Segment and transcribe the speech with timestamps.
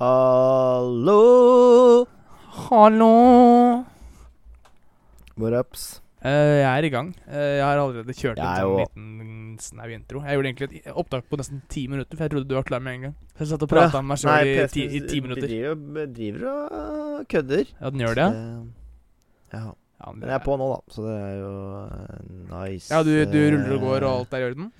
[0.00, 2.06] Hallo!
[2.72, 3.84] Hallo!
[5.36, 5.82] What ups?
[6.24, 7.10] Eh, jeg er i gang.
[7.28, 9.10] Eh, jeg har allerede kjørt en sånn liten
[9.60, 10.22] snau intro.
[10.24, 12.80] Jeg gjorde egentlig et opptak på nesten ti minutter, for jeg trodde du var klar
[12.80, 13.14] med en gang.
[13.34, 13.74] Så jeg satt og Ja.
[13.76, 15.48] prata med meg sjøl i, ti- i ti minutter.
[15.52, 17.64] Driver, driver og kødder.
[17.80, 18.32] Ja, den gjør det, ja?
[19.60, 19.64] Ja.
[20.00, 21.52] Ja, men jeg er på nå, da, så det er jo
[21.84, 22.24] eh,
[22.56, 22.88] nice.
[22.88, 24.72] Ja, du, du eh, ruller og går, og alt er i orden?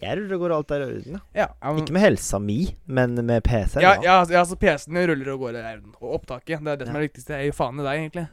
[0.00, 1.46] Jeg ruller og går, alt der i orden, ja.
[1.62, 3.82] Ja, Ikke med helsa mi, men med PC-en.
[3.84, 5.92] ja, ja, altså, ja, altså PC-en ruller og går i orden.
[6.00, 6.62] Og opptaket.
[6.64, 7.36] Det er det som er det viktigste.
[7.36, 8.26] Jeg gir faen i deg, egentlig.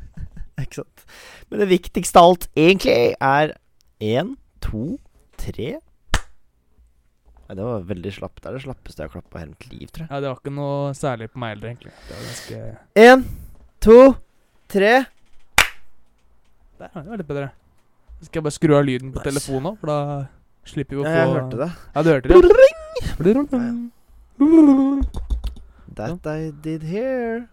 [0.64, 1.04] Ikke sant.
[1.50, 3.54] Men det viktigste av alt egentlig er
[4.00, 4.34] én,
[4.64, 4.98] to,
[5.40, 5.70] tre
[7.50, 8.36] Nei, det var veldig slapp.
[8.38, 10.10] Det er det slappeste jeg har klappa i hele mitt liv, tror jeg.
[10.12, 11.94] Ja, Det var ikke noe særlig på meg heller, egentlig.
[12.06, 12.60] Det var ganske
[13.02, 13.24] Én,
[13.82, 13.96] to,
[14.70, 14.92] tre.
[16.78, 17.48] Der, det var litt bedre.
[18.22, 19.26] Skal jeg bare skru av lyden på Nice.
[19.32, 19.98] telefonen nå, for da
[20.70, 21.70] slipper jo å få jeg hørte det.
[21.94, 22.34] Ja, du hørte det?
[25.96, 27.48] That I did here.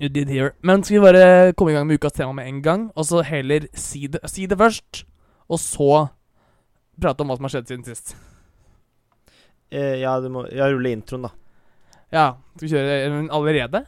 [0.00, 0.54] You did hear.
[0.62, 3.20] Men skal vi bare komme i gang med ukas tema med en gang, og så
[3.26, 5.04] heller si det, si det først,
[5.50, 5.90] og så
[7.00, 8.14] prate om hva som har skjedd siden sist.
[9.70, 11.34] Uh, ja, du må Ja, rulle introen, da.
[12.10, 12.24] Ja,
[12.56, 13.84] skal vi kjøre den allerede?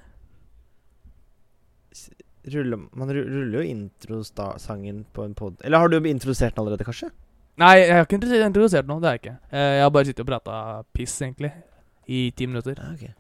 [2.53, 5.60] Rulle, man ruller jo introsangen på en pod...
[5.62, 7.08] Eller har du introdusert den allerede, kanskje?
[7.61, 9.00] Nei, jeg har ikke introdusert- noe.
[9.00, 9.39] Det har jeg ikke.
[9.53, 11.53] Eh, Jeg har bare sittet og prata piss, egentlig,
[12.09, 12.78] i ti minutter.
[12.94, 13.12] Okay.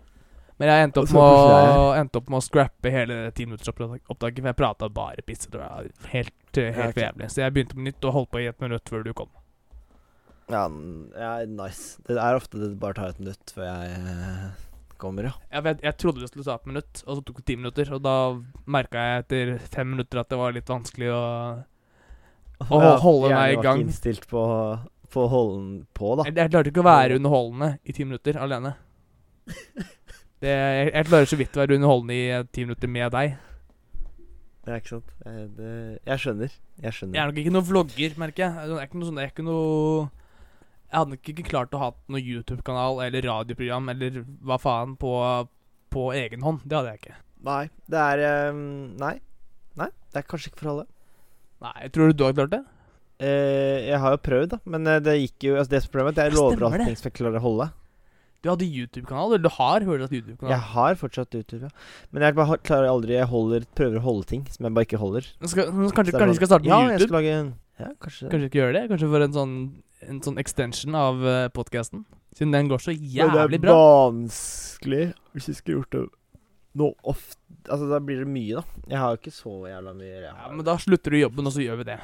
[0.58, 4.56] Men jeg endte opp, med å, endte opp med å scrappe hele timinuttersopptaket, for jeg
[4.56, 5.46] prata bare piss.
[5.50, 7.02] Det var helt, eh, helt ok.
[7.02, 7.30] jævlig.
[7.30, 9.28] Så jeg begynte på nytt og holdt på i et minutt før du kom.
[10.48, 10.68] Ja,
[11.16, 11.98] ja, nice.
[12.06, 14.50] Det er ofte det bare tar et minutt før jeg eh,
[14.98, 15.32] kommer, ja.
[15.50, 17.92] Jeg, vet, jeg trodde det skulle ta et minutt, og så tok det ti minutter.
[17.96, 18.16] Og da
[18.66, 21.22] merka jeg etter fem minutter at det var litt vanskelig å
[22.68, 23.80] Å Ja, holde meg i gang.
[23.84, 24.42] innstilt på,
[25.12, 26.26] på å holde den på, da.
[26.28, 28.74] Jeg, jeg klarte ikke å være underholdende i ti minutter alene.
[30.42, 33.36] Det, jeg, jeg klarer så vidt å være underholdende i eh, ti minutter med deg.
[34.66, 35.12] Ja, ikke sant.
[35.26, 35.70] Jeg, det,
[36.06, 36.52] jeg skjønner.
[36.82, 38.68] Jeg Jeg er nok ikke noen vlogger, merker jeg.
[38.70, 40.06] Det er ikke noe sånn, det er ikke noe
[40.92, 45.12] Jeg hadde nok ikke klart å ha noen YouTube-kanal eller radioprogram eller hva faen på,
[45.94, 46.62] på egen hånd.
[46.66, 47.18] Det hadde jeg ikke.
[47.42, 48.60] Nei, det er um,
[49.02, 49.16] Nei.
[49.78, 50.86] Nei, det er kanskje ikke for alle.
[51.62, 52.62] Nei, Tror du du har klart det?
[53.22, 54.58] Eh, jeg har jo prøvd, da.
[54.66, 57.14] Men eh, det gikk jo Altså det som er problemet jeg lover at ting skal
[57.14, 57.68] klare å holde.
[58.42, 60.50] Du hadde YouTube-kanal, eller du har hørt at YouTube-kanal?
[60.50, 61.70] Jeg har fortsatt YouTube, ja.
[62.10, 64.84] Men jeg bare har- klarer aldri Jeg holder, prøver å holde ting som jeg bare
[64.88, 65.28] ikke holder.
[65.40, 67.88] Men Skal, men kanskje, kanskje sånn- skal starte med ja, jeg skal lage en Ja,
[68.02, 68.82] kanskje Kanskje ikke gjøre det?
[68.90, 69.54] Kanskje for en sånn,
[70.08, 72.04] en sånn extension av uh, podkasten?
[72.34, 73.70] Siden den går så jævlig bra.
[73.70, 76.02] Det er vanskelig hvis vi skulle gjort det
[76.78, 77.38] nå ofte
[77.68, 78.82] Altså, da blir det mye, da.
[78.90, 81.52] Jeg har jo ikke så jævla mye jeg Ja, men da slutter du jobben, og
[81.54, 81.98] så gjør vi det.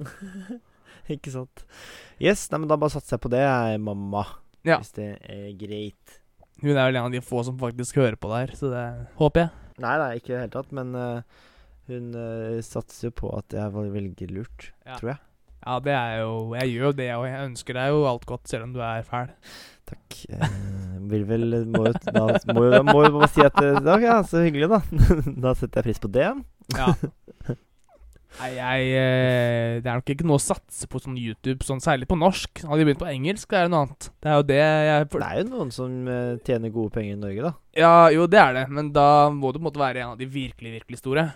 [1.14, 1.62] Ikke sant.
[2.22, 4.24] Yes, nei, men da bare satser jeg på det, jeg, mamma.
[4.66, 4.78] Ja.
[4.80, 6.16] Hvis det er greit.
[6.62, 8.84] Hun er vel en av de få som faktisk hører på det her, så det
[9.20, 9.52] håper jeg.
[9.84, 11.44] Nei, nei, ikke i det hele tatt, men uh,
[11.90, 14.96] hun uh, satser jo på at jeg vel- velger lurt, Ja.
[14.98, 15.20] tror jeg.
[15.64, 18.48] Ja, det er jo Jeg gjør jo det, og jeg ønsker deg jo alt godt,
[18.50, 19.30] selv om du er fæl.
[19.88, 20.18] Takk.
[21.04, 23.98] Eh, vil vel Må jo da må jo, må jo bare si at eh, da,
[24.02, 24.80] Ja, så hyggelig, da.
[25.46, 26.32] da setter jeg pris på det.
[26.74, 26.94] Ja.
[28.34, 32.08] Nei, jeg eh, Det er nok ikke noe å satse på sånn YouTube, sånn særlig
[32.10, 32.64] på norsk.
[32.64, 34.08] Hadde de begynt på engelsk, det er jo noe annet.
[34.18, 37.20] Det er jo det jeg Det er jo noen som eh, tjener gode penger i
[37.20, 37.52] Norge, da.
[37.78, 40.20] Ja, jo, det er det, men da må du på en måte være en av
[40.20, 41.28] de virkelig, virkelig store.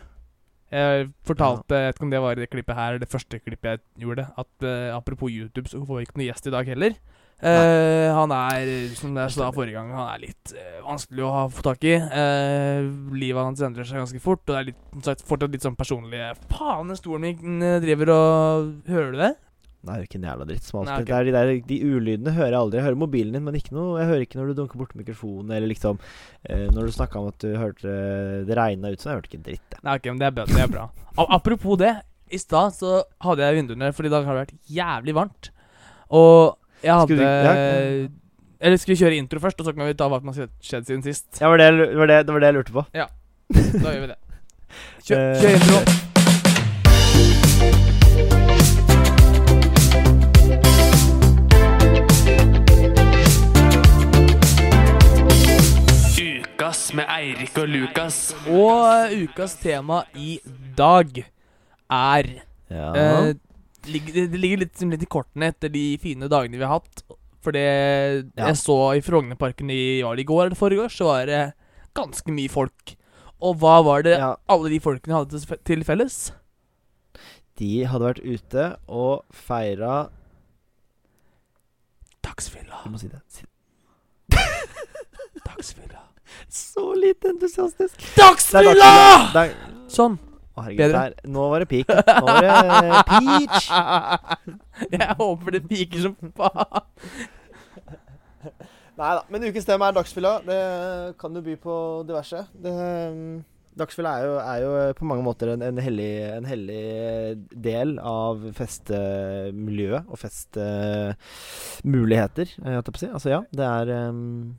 [0.69, 3.78] Jeg fortalte, jeg vet ikke om det var i det klippet her, det første klippet
[3.78, 6.99] jeg gjorde, at uh, apropos YouTube, så får vi ikke noen gjest i dag heller.
[7.38, 11.43] Eh, han er, som jeg sa forrige gang, han er litt uh, vanskelig å ha
[11.53, 11.94] få tak i.
[11.94, 15.78] Uh, livet hans endrer seg ganske fort, og det er litt, sagt, fortsatt litt sånn
[15.78, 19.34] personlig Faen, den stolen min driver og Hører du det?
[19.78, 21.04] Det er ikke en jævla dritt som Nei, alltid.
[21.04, 21.09] ok.
[21.09, 22.78] Det er de der De ulydene hører jeg aldri.
[22.81, 25.53] Jeg hører mobilen din, men ikke noe Jeg hører ikke når du dunker borti mikrofonen,
[25.54, 26.00] eller liksom
[26.43, 27.94] eh, Når du snakka om at du hørte
[28.48, 29.82] det regna ut sånn, jeg hørte ikke en dritt, jeg.
[29.87, 30.47] Nei, ok, men det er bra.
[30.50, 30.88] Det er bra.
[31.28, 31.94] Apropos det.
[32.28, 35.50] I stad så hadde jeg vinduene, for i dag har det vært jævlig varmt.
[36.19, 38.09] Og jeg hadde du- ja,
[38.61, 40.56] Eller skal vi kjøre intro først, og så kan vi ta hva som har skjedd-
[40.62, 41.27] skjedd siden sist?
[41.41, 42.86] Ja, var det, var det, det var det jeg lurte på.
[42.95, 43.07] Ja.
[43.54, 44.19] Da gjør vi det.
[45.09, 46.89] Kjør, Eh, kjør intro.
[56.19, 58.16] Ukas med Eirik og Lukas.
[58.51, 60.39] Og ukas tema i
[60.77, 61.25] dag
[61.91, 62.28] er
[62.71, 62.89] Ja.
[62.92, 63.34] Eh,
[63.93, 67.03] ligger- det, ligger litt, litt i kortene etter de fine dagene vi har hatt.
[67.41, 67.65] For det
[68.37, 68.49] Ja.
[68.49, 71.43] jeg så i Frognerparken i, i går eller forrige år, så var det
[71.95, 72.97] ganske mye folk.
[73.41, 74.33] Og hva var det ja.
[74.49, 76.33] alle de folkene hadde til, til felles?
[77.59, 80.09] De hadde vært ute og feira
[82.23, 82.83] Dagsfylla.
[82.85, 83.21] Du må si det.
[83.33, 83.45] Si.
[85.47, 86.03] Dagsfylla.
[86.53, 88.03] Så lite entusiastisk.
[88.19, 88.91] Dagsfylla!
[89.35, 89.55] Dag...
[89.91, 90.19] Sånn.
[90.59, 91.03] Å, herregud, Bedre.
[91.07, 91.13] der.
[91.34, 91.87] Nå var det peak.
[92.09, 93.59] Nå var det eh, peach.
[94.99, 96.83] Jeg håper det piker som faen.
[98.99, 99.22] Nei da.
[99.31, 100.33] Men ukens tema er dagsfylla.
[100.47, 100.60] Det
[101.21, 101.75] kan jo by på
[102.09, 102.41] diverse.
[102.59, 102.72] Det,
[103.78, 106.84] dagsfylla er jo, er jo på mange måter en, en, hellig, en hellig
[107.69, 113.11] del av festemiljøet og festmuligheter, uh, holdt jeg på å si.
[113.21, 114.57] Altså ja, det er um.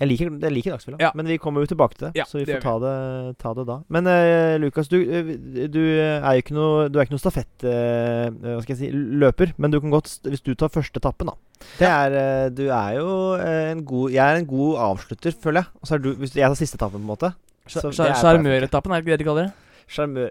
[0.00, 1.10] Jeg liker, jeg liker dagsfylla, Ja.
[1.14, 2.12] men vi kommer jo tilbake til det.
[2.16, 3.76] Ja, så vi det får ta det, ta det da.
[3.92, 5.32] Men uh, Lukas, du, eh,
[5.68, 7.52] du er jo ikke noe Du er ikke noe stafett...
[7.60, 11.28] Uh, hva skal jeg si løper, men du kan godt Hvis du tar første etappen,
[11.28, 11.36] da.
[11.78, 15.60] Det er uh, Du er jo eh, en god Jeg er en god avslutter, føler
[15.62, 15.80] jeg.
[15.82, 17.34] Og så er du Hvis jeg tar siste etappen, på en måte.
[17.68, 19.54] Så Sjarmøretappen, er det ikke det de kaller det?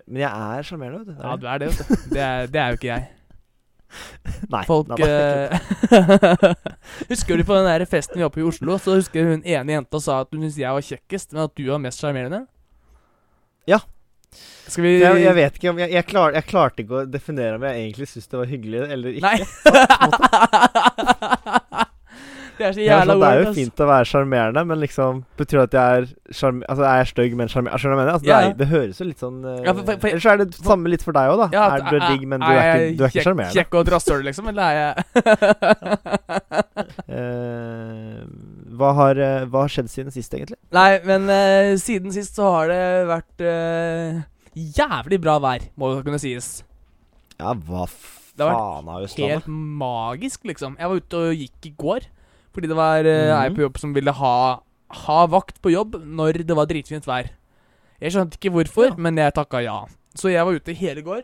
[0.10, 1.22] Men jeg er sjarmerende, vet du.
[1.22, 2.10] Ja, du er det, vet du.
[2.16, 3.10] Det er, det er jo ikke jeg.
[4.50, 4.64] Nei.
[4.72, 5.10] Folk nei, nei.
[5.10, 6.54] eh,
[7.12, 8.78] Husker du på den der festen vi var på i Oslo?
[8.82, 11.64] Så husker hun ene jenta sa at hun syntes jeg var kjekkest, men at du
[11.70, 12.42] var mest sjarmerende?
[13.70, 13.80] Ja.
[14.72, 17.58] Skal vi jeg, jeg vet ikke om jeg, jeg, klar, jeg klarte ikke å definere
[17.60, 19.28] om jeg egentlig syntes det var hyggelig eller ikke.
[19.28, 19.38] Nei.
[22.58, 25.14] det er så er, jævla sånn, det er jo fint å være sjarmerende, men liksom
[25.42, 26.06] Betyr det at jeg er
[26.42, 26.58] sjarm...
[26.70, 27.80] Altså, er jeg stygg, men sjarmerende?
[27.82, 28.14] Skjønner du hva jeg mener?
[28.18, 30.30] Altså, det, er, det høres jo litt sånn uh, Ja, for- for- for- Eller så
[30.34, 31.48] er det samme litt for deg òg, da.
[31.56, 33.56] Ja, er du digg, men du er, ikke, du er ikke sjarmerende.
[33.60, 34.46] Kjekk og rasshøl, liksom?
[34.52, 34.92] Eller er jeg
[37.12, 38.22] Eh,
[38.80, 40.58] hva, har, eh, hva har skjedd siden sist, egentlig?
[40.74, 44.22] Nei, men uh, siden sist så har det vært uh,
[44.56, 46.48] jævlig bra vær, må det kunne sies.
[47.42, 48.48] Ja, hva faen har Østlandet?
[48.48, 48.56] Det har
[49.06, 49.48] vært Helt
[49.84, 50.72] magisk, liksom.
[50.80, 52.02] Jeg var ute og gikk i går.
[52.52, 54.36] Fordi det var eh, ei på jobb som ville ha,
[55.06, 57.30] ha vakt på jobb når det var dritfint vær.
[58.02, 58.98] Jeg skjønte ikke hvorfor, Ja.
[58.98, 59.86] men jeg takka ja.
[60.18, 61.22] Så jeg var ute hele går.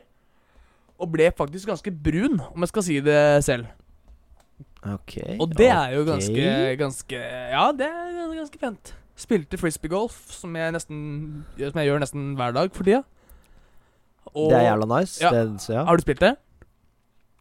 [0.98, 3.68] Og ble faktisk ganske brun, om jeg skal si det selv.
[4.88, 5.18] Ok.
[5.42, 7.18] Og det er jo ganske, ganske
[7.52, 8.94] Ja, det er ganske, fint.
[9.18, 11.00] Spilte frisbeegolf, som jeg nesten
[11.58, 13.02] Som jeg gjør nesten hver dag for tida.
[14.36, 15.18] Og Det er jævla nice.
[15.24, 15.32] Ja.
[15.34, 15.84] Det, så ja.
[15.84, 16.36] Har du spilt det?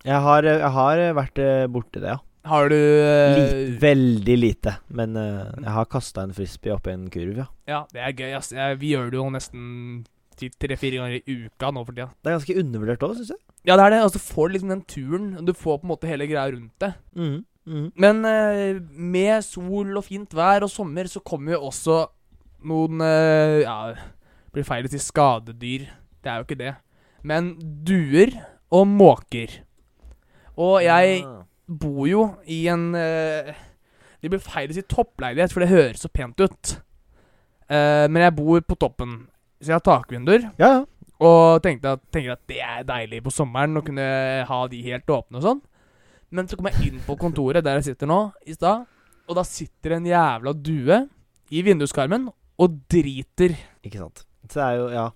[0.06, 2.18] Jeg har, jeg har vært eh, borti det, ja.
[2.46, 4.76] Har du eh, Lit, veldig lite.
[4.94, 7.46] Men uh, jeg har kasta en frisbee oppi en kurv, ja.
[7.66, 8.34] Ja, det er gøy.
[8.38, 8.52] ass.
[8.80, 10.04] Vi gjør det jo nesten
[10.36, 12.10] tre-fire ganger i uka nå for tida.
[12.22, 13.40] Det er ganske undervurdert òg, syns jeg.
[13.66, 14.00] Ja, det er det.
[14.06, 15.28] Og så får du liksom den turen.
[15.48, 16.92] Du får på en måte hele greia rundt det.
[17.16, 17.86] Mm, mm.
[18.04, 18.80] Men uh,
[19.16, 22.02] med sol og fint vær og sommer så kommer jo også
[22.66, 25.88] noen uh, Ja, det blir feil å si skadedyr.
[26.22, 26.74] Det er jo ikke det.
[27.26, 27.54] Men
[27.86, 28.32] duer
[28.70, 29.62] og måker.
[30.56, 31.42] Og jeg Ah.
[31.66, 33.54] Bor jo i en uh,
[34.22, 36.76] Det blir feil å si toppleilighet, for det høres så pent ut.
[37.66, 39.16] Uh, men jeg bor på toppen,
[39.60, 40.50] så jeg har takvinduer.
[40.60, 40.84] Ja, ja.
[41.16, 44.04] Og tenkte at, tenker at det er deilig på sommeren å kunne
[44.44, 45.62] ha de helt åpne og sånn.
[46.36, 48.84] Men så kom jeg inn på kontoret der jeg sitter nå, i stad,
[49.26, 50.98] og da sitter en jævla due
[51.54, 52.28] i vinduskarmen
[52.62, 53.56] og driter.
[53.86, 54.26] Ikke sant.
[54.50, 55.06] Så det er jo Ja.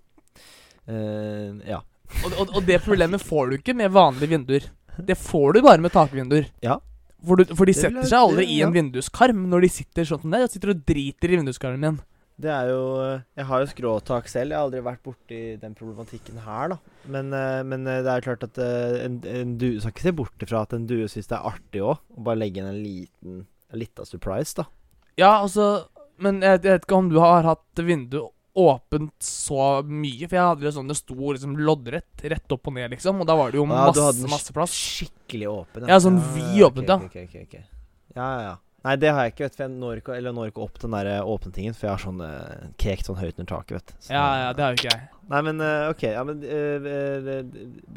[0.90, 1.82] Uh, ja.
[2.24, 4.64] Og, og, og det problemet får du ikke med vanlige vinduer.
[4.96, 6.48] Det får du bare med takvinduer.
[6.64, 6.78] Ja.
[7.20, 8.76] For, du, for de Det setter seg aldri i en ja.
[8.78, 10.40] vinduskarm når de sitter sånn som det.
[10.46, 12.00] De sitter og driter i vinduskarmen igjen.
[12.40, 14.54] Det er jo eh, Jeg har jo skråtak selv.
[14.54, 16.78] Jeg har aldri vært borti den problematikken her, da.
[17.12, 20.44] Men, eh, men eh, det er klart at en, en due Skal ikke se bort
[20.46, 22.00] ifra at en due syns det er artig òg.
[22.16, 23.40] Å bare legge inn en liten
[23.70, 24.66] En lita surprise, da.
[25.20, 25.90] Ja, altså
[26.22, 30.28] Men jeg, jeg vet ikke om du har hatt vinduet åpent så mye.
[30.28, 33.20] For jeg hadde det sånn det sto liksom loddrett rett opp og ned, liksom.
[33.22, 34.74] Og da var det jo Ja, masse, masse plass.
[34.96, 35.90] Skikkelig åpen.
[35.90, 36.98] Ja, sånn vid åpent, ja.
[37.00, 37.78] ok, ok, ok, ok.
[38.16, 38.58] Ja, ja, ja.
[38.80, 39.56] Nei, det har jeg ikke, vet du.
[39.58, 41.76] For jeg når ikke, eller når ikke opp den der eh, åpne tingen.
[41.76, 44.08] For jeg har sånn uh, kekt sånn høyt under taket, vet du.
[44.08, 45.08] Ja, ja, det har jo ikke jeg.
[45.30, 46.06] Nei, men uh, OK.
[46.08, 47.42] Ja, men uh,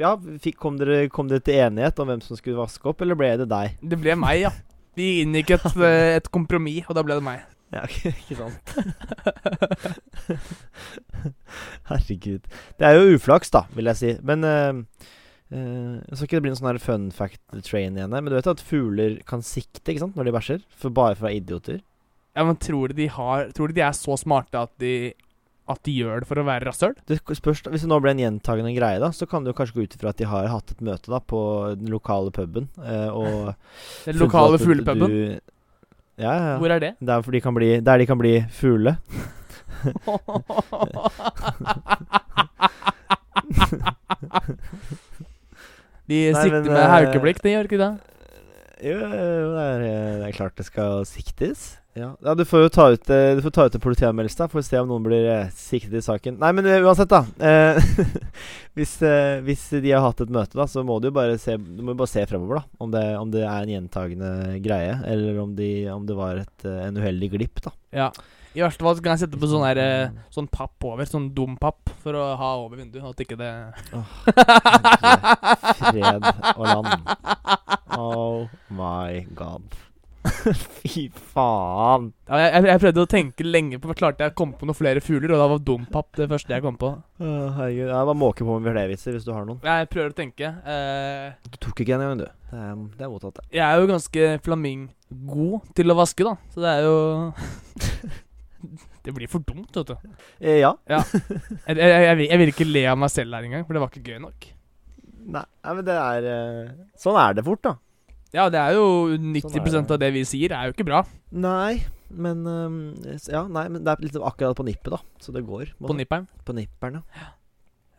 [0.01, 0.11] Ja,
[0.43, 3.31] fikk, kom, dere, kom dere til enighet om hvem som skulle vaske opp, eller ble
[3.39, 3.79] det deg?
[3.79, 4.53] Det ble meg, ja.
[4.99, 5.69] Vi inngikk et,
[6.19, 7.47] et kompromiss, og da ble det meg.
[7.73, 8.73] Ja, ikke sant?
[11.89, 12.45] Herregud.
[12.77, 14.11] Det er jo uflaks, da, vil jeg si.
[14.25, 14.73] Men uh,
[16.13, 18.21] Så ikke det blir en sånn fun fact train igjen her.
[18.21, 20.61] Men du vet at fugler kan sikte ikke sant, når de bæsjer?
[20.77, 21.79] For bare for å være idioter.
[22.33, 25.13] Ja, men tror du de har Tror du de er så smarte at de
[25.69, 26.95] At de gjør det for å være rasshøl?
[27.05, 30.09] Hvis det nå ble en gjentagende greie, da, så kan du kanskje gå ut ifra
[30.11, 31.39] at de har hatt et møte da på
[31.77, 32.65] den lokale puben.
[32.81, 33.53] eh, og
[34.09, 35.37] Den lokale fuglepuben?
[36.17, 36.57] Ja, ja.
[36.61, 36.93] Hvor er det?
[37.01, 38.97] Der, de kan bli, der de kan bli fugle.
[46.03, 47.91] De Nei, sikter men, med eh, haukeblikk, de gjør ikke det?
[48.83, 49.83] Jo, jo, det er,
[50.19, 51.79] det er klart det skal siktes.
[51.93, 54.47] Ja, ja du får jo ta ut, eh, du får ta ut politianmeldelse, da.
[54.49, 56.39] For å se om noen blir eh, siktet i saken.
[56.41, 57.21] Nei, men eh, uansett, da.
[57.37, 57.79] Eh,
[58.77, 61.57] hvis, eh, hvis de har hatt et møte, da, så må du jo bare se
[61.61, 62.81] Du må bare se fremover, da.
[62.81, 64.31] Om det, om det er en gjentagende
[64.65, 67.75] greie, eller om, de, om det var et, en uheldig glipp, da.
[67.93, 68.13] Ja.
[68.53, 71.07] I verste fall kan jeg sette på sånn her eh, Sånn papp over.
[71.09, 73.01] Sånn dum papp for å ha over vinduet.
[73.09, 73.49] At ikke det
[75.81, 77.09] Fred og land.
[77.93, 79.82] Oh my god.
[80.79, 82.11] Fy faen.
[82.29, 85.03] ja, jeg, jeg, prøvde å tenke lenge på Klarte jeg å komme på noen flere
[85.03, 86.93] fugler, og da var dompap det første jeg kom på.
[86.95, 87.89] Å, herregud.
[87.89, 89.59] Jeg bare måker på med flervitser hvis du har noen.
[89.67, 90.53] Jeg prøver å tenke.
[90.63, 92.27] Uh, Du tok ikke en engang, du.
[92.53, 93.47] Det er, det er mottatt, det.
[93.57, 96.35] jeg er jo ganske flaminggod til å vaske, da.
[96.53, 96.97] Så det er jo
[99.03, 99.95] Det blir for dumt, vet du.
[100.39, 100.71] Eh, ja.
[100.87, 101.23] Jeg,
[101.67, 104.13] jeg, jeg, jeg vil ikke le av meg selv her engang, for det var ikke
[104.13, 104.53] gøy nok.
[105.23, 107.73] Nei, nei, men det er eh, Sånn er det fort, da.
[108.33, 111.03] Ja, det er jo Sånn 90 er av det vi sier, er jo ikke bra.
[111.29, 112.79] Nei, men um,
[113.29, 114.99] Ja, nei, men det er litt akkurat på nippet, da.
[115.21, 115.75] Så det går.
[115.77, 116.25] På nipperen.
[116.45, 117.29] På nipperen, ja.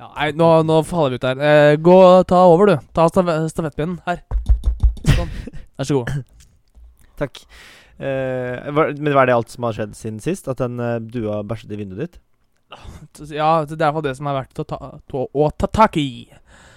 [0.02, 1.38] Ja, nei, nå, nå faller vi ut her.
[1.38, 2.90] Eh, gå, ta over, du.
[2.96, 4.00] Ta stav stafettpinnen.
[4.08, 4.24] Her.
[5.14, 5.30] Sånn.
[5.78, 6.24] Vær så god.
[7.22, 7.44] Takk.
[8.02, 10.50] Eh, var, men var det alt som har skjedd siden sist?
[10.50, 12.18] At den eh, dua bæsjet i vinduet ditt?
[13.30, 16.00] Ja, det er i hvert fall det som er verdt å ta, å ta tak
[16.02, 16.26] i.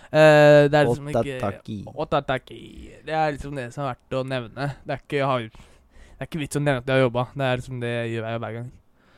[0.08, 1.78] Eh, det er liksom ikke Otataki.
[1.92, 2.68] Å ta tak i.
[3.06, 4.70] Det er liksom det som er verdt å nevne.
[4.86, 7.26] Det er ikke, har, det er ikke vits å nevne at jeg har jobba.
[7.34, 8.70] Det er liksom det jeg gjør hver, hver gang.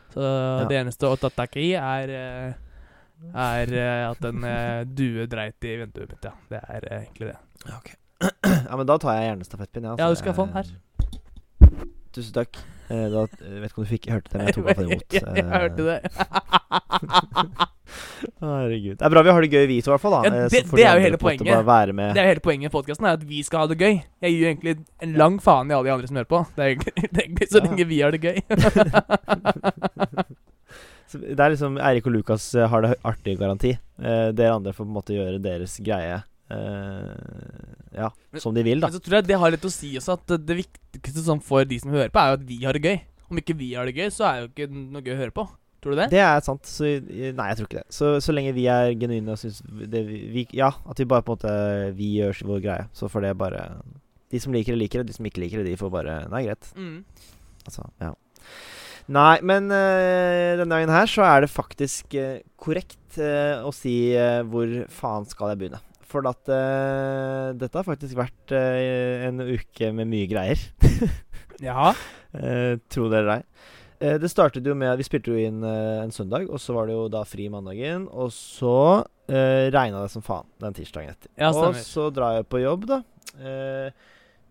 [0.10, 0.32] Så
[0.72, 2.54] det eneste å ta tak i er eh,
[3.38, 4.48] Er eh, at en
[4.98, 6.34] due dreit i vinduet mitt, ja.
[6.50, 7.40] Det er egentlig det.
[7.70, 7.80] Ja,
[8.70, 9.90] ja, men da tar jeg gjerne stafettpinn.
[9.94, 10.74] Ja, du skal få den her.
[12.16, 12.58] Tusen takk.
[12.90, 15.14] Da, jeg vet ikke om du fikk hørte det, men jeg tok iallfall imot.
[15.14, 16.00] jeg, jeg hørte det.
[18.42, 18.98] Herregud.
[19.00, 20.16] Det er bra vi har det gøy, vi to, i hvert fall.
[20.24, 21.46] Ja, det- det er jo hele poenget.
[22.14, 24.02] Det er jo hele poenget i podkasten, at vi skal ha det gøy.
[24.22, 26.42] Jeg gir jo egentlig en lang faen i alle de andre som hører på.
[26.56, 28.38] Det er egentlig, det er egentlig så lenge vi har det gøy.
[31.10, 33.72] Det er liksom Eirik og Lukas eh, har det artig garanti.
[33.98, 36.20] Eh, dere andre får på en måte gjøre deres greie
[36.54, 37.14] eh,
[37.98, 38.88] Ja, Men- som de vil, da.
[38.92, 41.42] Men så tror jeg det har litt å si også, at det, det viktigste sånn
[41.42, 43.00] for de som hører på, er jo at vi har det gøy.
[43.32, 45.34] Om ikke vi har det gøy, så er det jo ikke noe gøy å høre
[45.34, 45.48] på.
[45.80, 46.10] Tror du det?
[46.12, 46.68] Det er sant.
[46.68, 47.96] Så, nei, jeg tror ikke det.
[47.96, 51.36] Så, så lenge vi er genuine og syns det vi, Ja, at vi bare på
[51.36, 51.54] en måte
[51.96, 52.88] Vi gjør vår greie.
[52.96, 53.64] Så får det bare
[54.32, 55.14] De som liker det, liker det.
[55.14, 56.72] De som ikke liker det, de får bare Nei, greit.
[56.76, 57.06] Mm.
[57.66, 58.12] Altså, ja.
[59.10, 63.96] Nei, men eh, denne gangen her så er det faktisk eh, korrekt eh, å si
[64.52, 65.82] hvor faen skal jeg begynne.
[66.10, 66.42] For at
[67.62, 70.62] dette har faktisk vært en uke med mye greier.
[71.60, 71.94] Ja.
[72.34, 73.44] Eh, tro det eller ei.
[74.00, 76.88] Eh, det startet jo med Vi spilte jo inn eh, en søndag, og så var
[76.88, 78.08] det jo da fri mandagen.
[78.12, 78.76] Og så
[79.28, 81.32] eh, regna det som faen den tirsdagen etter.
[81.40, 83.02] Ja, og så drar jeg på jobb, da.
[83.40, 83.92] Eh,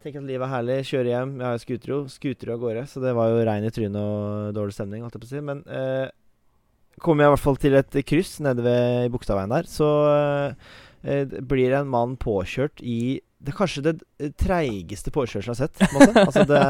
[0.04, 0.78] tenker at livet er herlig.
[0.90, 1.34] Kjører hjem.
[1.40, 2.00] Jeg har skuter jo.
[2.12, 5.24] Scooter av gårde, så det var jo regn i trynet og dårlig stemning, holdt jeg
[5.24, 5.44] på å si.
[5.48, 6.10] Men eh,
[7.02, 9.88] kommer jeg i hvert fall til et kryss nede ved Bogstadveien der, så
[11.08, 13.94] eh, blir en mann påkjørt i det er kanskje det
[14.40, 15.76] treigeste påkjørselen jeg har sett.
[15.92, 16.16] På en.
[16.26, 16.62] Altså det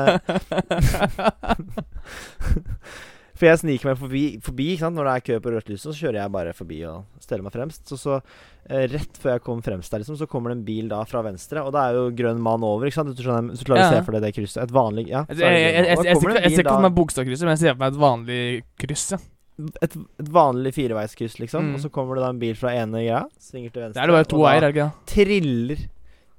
[3.39, 6.17] For jeg sniker meg forbi, forbi når det er kø på rødt lys, så kjører
[6.25, 7.85] jeg bare forbi og steller meg fremst.
[7.87, 8.17] Så, så
[8.67, 11.21] eh, rett før jeg kom fremst der, liksom, så kommer det en bil da fra
[11.23, 12.89] venstre, og da er jo grønn mann over.
[12.89, 13.13] ikke sant?
[13.15, 14.65] Du, skjønner, hvis du klarer å se for deg det krysset.
[14.67, 15.23] Et vanlig Ja.
[15.31, 15.43] Jeg, er
[16.03, 18.43] ser ikke- for meg Bogstadkrysset, men jeg ser for meg et vanlig
[18.83, 19.07] kryss.
[19.15, 19.21] Ja.
[19.87, 21.63] et, et vanlig fireveiskryss, liksom.
[21.71, 21.75] Mm.
[21.79, 24.03] Og så kommer det da en bil fra ene greia, svinger til Det venstre.
[24.03, 24.95] er det bare to eier, er det ikke det?
[25.15, 25.79] Triller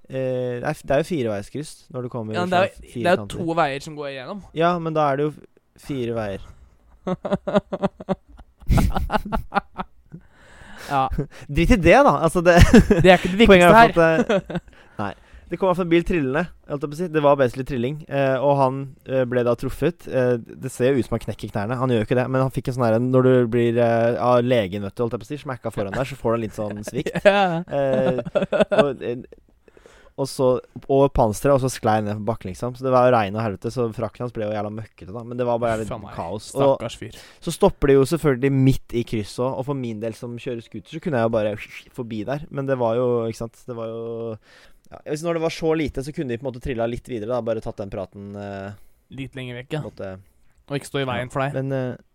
[0.09, 3.05] eh, det, er, det er jo fireveiskryss når du kommer Ja, det er, jo- det
[3.13, 4.41] er jo to veier som går igjennom.
[4.57, 5.33] Ja, men da er det jo
[5.79, 6.41] fire veier.
[10.89, 11.09] ja.
[11.47, 12.13] Drit i det, da!
[12.25, 12.57] Altså, det
[12.89, 13.89] Det er ikke det viktigste er her.
[14.29, 14.59] eh,
[15.03, 15.13] Nei.
[15.49, 16.43] Det kom i hvert fall en bil trillende.
[16.93, 17.07] si.
[17.09, 17.95] Det var basically trilling.
[18.07, 18.75] Eh, og han
[19.09, 20.05] eh, ble da truffet.
[20.07, 21.77] Eh, det ser jo ut som han knekker knærne.
[21.79, 24.19] Han gjør jo ikke det, men han fikk en sånn herre Når du blir eh,
[24.21, 26.37] av legen, vet du, holdt jeg på å si, smakka foran der, så får du
[26.37, 27.17] en litt sånn svikt.
[27.25, 27.63] Ja.
[27.65, 28.21] Eh,
[28.77, 29.25] og, eh,
[30.19, 30.47] og så
[30.91, 32.75] over panseret, og så sklei han ned på bakken, liksom.
[32.75, 35.23] Så det var jo regn og helvete, så frakken hans ble jo jævla møkkete, da.
[35.27, 36.49] Men det var bare litt kaos.
[36.59, 37.15] Og fyr.
[37.45, 40.65] så stopper det jo selvfølgelig midt i krysset òg, og for min del som kjører
[40.65, 41.55] scooter, så kunne jeg jo bare
[41.95, 42.43] forbi der.
[42.51, 44.03] Men det var jo, ikke sant Det var jo
[44.89, 47.07] ja, hvis Når det var så lite, så kunne de på en måte trilla litt
[47.09, 47.41] videre, da.
[47.45, 48.31] Bare tatt den praten.
[48.35, 48.77] Eh,
[49.13, 49.81] Litt lenger vekk, ja.
[49.85, 50.13] Måtte.
[50.69, 51.57] Og ikke stå i veien for deg.
[51.57, 52.05] Men eh,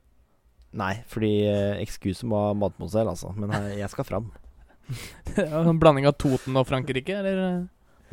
[0.75, 3.30] Nei, fordi eh, excuse var Mademoiselle, altså.
[3.38, 4.32] Men jeg, jeg skal fram.
[5.38, 7.61] En blanding av Toten og Frankrike, eller eh,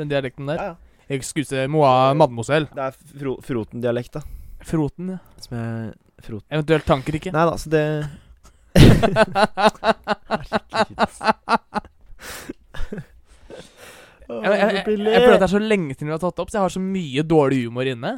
[0.01, 0.57] den dialekten der?
[0.59, 0.75] Ja, ja.
[1.11, 2.69] Excuse moi, mademoiselle.
[2.71, 4.21] Det er fro Froten-dialekt, da.
[4.67, 5.19] Froten, ja.
[5.43, 6.47] Som er Froten.
[6.53, 7.33] Eventuelt Tankrike.
[7.35, 7.85] Nei da, så det
[14.31, 16.43] Jeg, jeg, jeg, jeg føler at det er så lenge siden vi har tatt det
[16.43, 18.13] opp, så jeg har så mye dårlig humor inne.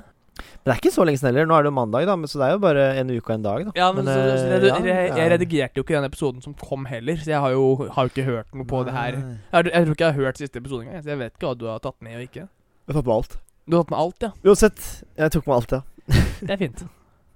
[0.63, 1.49] Men det er ikke så lenge siden heller.
[1.49, 3.35] Nå er det jo mandag, da, men så det er jo bare en uke og
[3.35, 3.73] en dag, da.
[3.79, 6.57] Ja, men, så, så, eh, jeg, ja, jeg, jeg redigerte jo ikke den episoden som
[6.59, 9.19] kom heller, så jeg har jo, har jo ikke hørt noe på det her.
[9.19, 11.55] Jeg, jeg tror ikke jeg har hørt siste episode engang, så jeg vet ikke hva
[11.59, 12.47] du har tatt med og ikke.
[12.47, 13.39] Jeg har tatt med alt.
[13.63, 14.33] Du har tatt med alt, ja.
[14.43, 14.83] Uansett,
[15.19, 15.81] jeg tok med alt, ja.
[16.43, 16.85] Det er fint.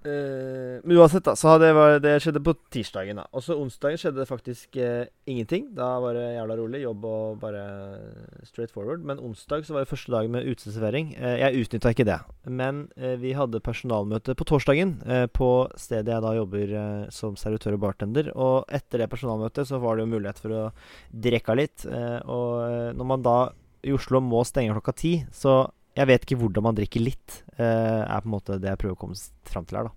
[0.08, 3.22] Eh, men uansett, da, så jeg var, det skjedde på tirsdagen.
[3.22, 5.70] da Og så onsdagen skjedde det faktisk uh, ingenting.
[5.78, 6.84] Da var det jævla rolig.
[6.86, 7.66] Jobb og bare
[8.48, 9.04] straight forward.
[9.04, 11.14] Men onsdag så var det første dagen med uteservering.
[11.20, 12.20] Uh, jeg utnytta ikke det.
[12.48, 17.38] Men eh, vi hadde personalmøte på torsdagen eh, på stedet jeg da jobber eh, som
[17.40, 18.32] servitør og bartender.
[18.36, 20.66] Og etter det personalmøtet så var det jo mulighet for å
[21.12, 21.86] drikke litt.
[21.86, 23.40] Eh, og eh, når man da
[23.88, 25.60] i Oslo må stenge klokka ti, så
[25.98, 28.98] jeg vet ikke hvordan man drikker litt, uh, er på en måte det jeg prøver
[28.98, 29.18] å komme
[29.50, 29.96] fram til her, da.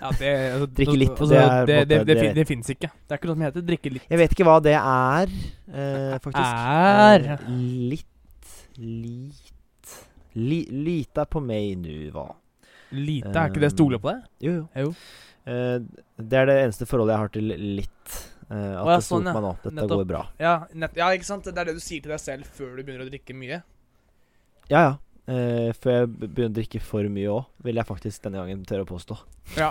[0.00, 2.90] Ja, det, altså, Drikke litt, altså, det er det, det, det, det det fins ikke.
[2.90, 4.06] Det er ikke noe som heter drikke litt.
[4.10, 5.34] Jeg vet ikke hva det er,
[5.72, 6.44] uh, faktisk.
[6.44, 7.48] Er.
[7.50, 8.06] Litt litt
[8.80, 9.96] Lit
[10.32, 12.28] li, Lita på meg nu, hva?
[12.94, 14.22] Lite, er ikke det stole på deg?
[14.42, 14.92] Jo, jo.
[15.50, 15.76] Eh,
[16.16, 18.14] det er det eneste forholdet jeg har til litt.
[18.48, 19.34] Eh, at ja, det sånn, ja.
[19.36, 19.52] meg nå.
[19.60, 20.00] Dette Nettopp.
[20.00, 20.22] går bra.
[20.42, 21.46] Ja, ja, ikke sant?
[21.46, 23.60] Det er det du sier til deg selv før du begynner å drikke mye.
[24.70, 24.90] Ja, ja.
[25.28, 28.86] Eh, før jeg begynner å drikke for mye òg, vil jeg faktisk denne gangen tørre
[28.86, 29.18] å påstå.
[29.58, 29.70] Ja.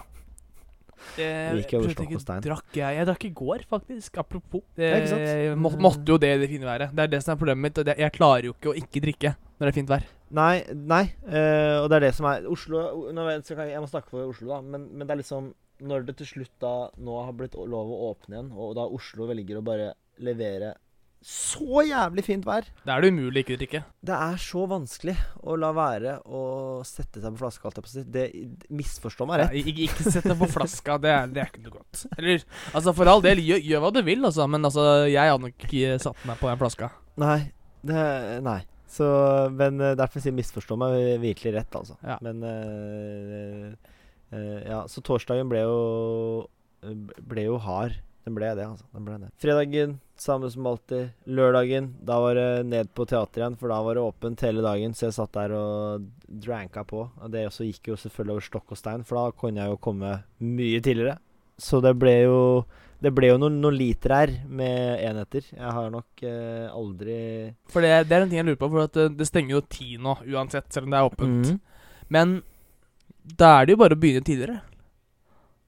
[1.19, 4.19] jeg, jeg Drakk jeg Jeg drakk i går, faktisk.
[4.21, 4.63] Apropos.
[4.77, 6.93] Det, Ja, jeg må, måtte jo det i det fine været.
[6.95, 7.79] Det er det som er problemet mitt.
[7.81, 10.05] og Jeg klarer jo ikke å ikke drikke når det er fint vær.
[10.35, 11.03] Nei, nei.
[11.25, 14.85] Uh, og det er det som er Oslo jeg må snakke for Oslo, da, men,
[14.93, 15.49] men det er liksom
[15.89, 19.25] Når det til slutt da nå har blitt lov å åpne igjen, og da Oslo
[19.29, 20.75] velger å bare levere
[21.19, 23.81] så jævlig fint vær Det er det umulig ikke å ikke drikke.
[24.07, 26.43] Det er så vanskelig å la være å
[26.87, 27.67] sette seg på flaska.
[27.67, 28.11] holdt jeg på.
[28.15, 28.23] Det
[28.79, 29.59] Misforstå meg Ja, rett.
[29.59, 30.95] ikke, ikke sett deg på flaska.
[31.03, 32.05] Det er, det er ikke noe godt.
[32.17, 34.47] Eller, altså For all del, gjør, gjør hva du vil, altså.
[34.47, 36.91] Men altså, jeg hadde nok ikke satt meg på den flaska.
[37.19, 37.39] Nei.
[37.83, 38.03] Det,
[38.47, 38.59] nei.
[38.89, 39.05] Så,
[39.53, 41.99] men eh, derfor sier misforstå meg virkelig rett, altså.
[42.01, 42.15] Ja.
[42.25, 43.91] Men uh,
[44.33, 46.47] uh, Ja, så torsdagen ble jo
[47.27, 47.99] Ble jo hard.
[48.27, 48.85] Den ble det, altså.
[48.93, 49.29] Den ble det.
[49.41, 51.13] Fredagen, samme som alltid.
[51.25, 54.93] Lørdagen, da var det ned på teateret igjen, for da var det åpent hele dagen.
[54.93, 57.05] Så jeg satt der og dranka på.
[57.07, 59.81] Og det også gikk jo selvfølgelig over stokk og stein, for da kunne jeg jo
[59.81, 61.17] komme mye tidligere.
[61.59, 62.37] Så det ble jo
[62.99, 65.45] Det ble jo noen, noen liter her med enheter.
[65.55, 67.19] Jeg har nok eh, aldri
[67.71, 69.93] For det, det er en ting jeg lurer på, for det, det stenger jo ti
[69.95, 71.47] nå uansett, selv om det er åpent.
[71.47, 71.61] Mhm.
[72.11, 72.33] Men
[73.39, 74.59] da er det jo bare å begynne tidligere.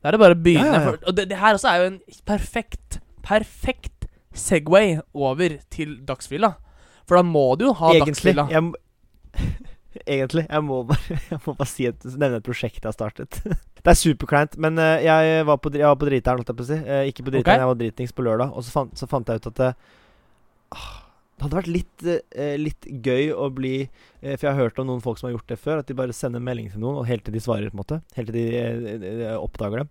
[0.01, 0.69] Da er det bare å begynne.
[0.73, 1.07] Ja, ja, ja.
[1.07, 6.55] Og det, det her også er jo en perfekt, perfekt Segway over til dagsfylla.
[7.07, 8.33] For da må du jo ha Egentlig.
[8.33, 8.45] dagsfylla.
[8.51, 9.51] Jeg,
[10.15, 10.45] egentlig.
[10.47, 13.41] Jeg må bare, jeg må bare si et, nevne et prosjekt jeg har startet.
[13.83, 16.67] det er superkleint, men eh, jeg var på, jeg var på driteren, holdt jeg på
[16.67, 16.79] å si.
[16.81, 17.63] Eh, ikke på driteren, okay.
[17.65, 18.55] jeg var dritings på lørdag.
[18.55, 19.71] Og så fant, så fant jeg ut at det,
[20.77, 20.91] ah,
[21.41, 22.03] det hadde vært litt,
[22.37, 23.75] eh, litt gøy å bli
[24.21, 25.79] eh, For jeg har hørt om noen folk som har gjort det før.
[25.81, 28.01] At de bare sender melding til noen, og helt til de svarer, på en måte.
[28.15, 28.45] Helt til de
[29.01, 29.89] de, de oppdager dem.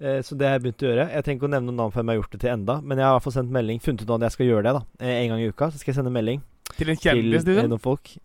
[0.00, 1.08] Eh, Så det har jeg begynt å gjøre.
[1.12, 2.96] Jeg trenger ikke å nevne noen navn før jeg har gjort det til enda, men
[2.98, 4.72] jeg har i hvert fall sendt melding, funnet ut nå at jeg skal gjøre det.
[4.78, 6.40] da Eh, En gang i uka så skal jeg sende melding
[6.78, 7.70] Til en til kjendis, eh, liksom.
[7.74, 8.16] noen folk.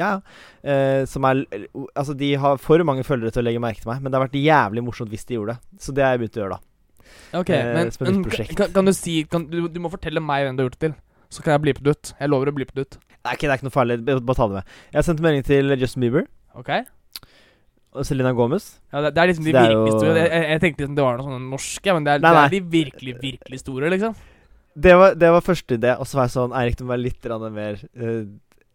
[0.00, 0.20] Ja,
[0.64, 1.44] eh, som er
[1.94, 4.26] Altså, de har for mange følgere til å legge merke til meg, men det har
[4.28, 5.80] vært jævlig morsomt hvis de gjorde det.
[5.80, 6.66] Så det har jeg begynt å gjøre, da.
[7.40, 8.24] Ok, eh, men, men
[8.56, 10.88] kan, kan du si kan, du, du må fortelle meg hvem du har gjort det
[10.88, 10.94] til.
[11.30, 12.12] Så kan jeg bli det ut.
[12.18, 12.98] Jeg lover å bli det ut.
[13.20, 14.00] Nei, okay, det er ikke noe farlig.
[14.06, 14.72] Bare ta det med.
[14.90, 16.26] Jeg har sendt melding til Justin Bieber
[16.58, 16.72] Ok?
[17.90, 18.66] og Selena Gomez.
[18.92, 20.18] Ja, det, det er liksom de virkelig jo- store.
[20.20, 22.52] Jeg, jeg, tenkte liksom det var noe sånn norske, men det er, Nei, det er
[22.52, 24.20] de virkelig, virkelig store, liksom.
[24.80, 27.02] Det var, det var første idé, og så var jeg sånn Eirik, du må være
[27.08, 28.22] litt mer uh,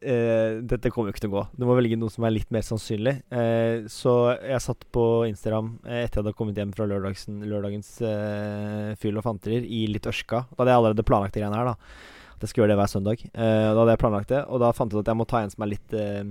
[0.06, 1.44] Uh, Dette kommer jo ikke til å gå.
[1.58, 3.16] Du må velge noe som er litt mer sannsynlig.
[3.34, 8.92] Uh, så jeg satt på Instagram eh, etter jeg hadde kommet hjem fra lørdagens uh,
[9.02, 10.44] fyll og fanterier i litt ørska.
[10.52, 12.14] Da hadde jeg allerede planlagt de greiene her, da.
[12.46, 13.22] Jeg skulle gjøre det hver søndag.
[13.34, 15.42] Eh, da hadde jeg planlagt det, og da fant jeg ut at jeg må ta
[15.42, 16.28] en som er litt eh,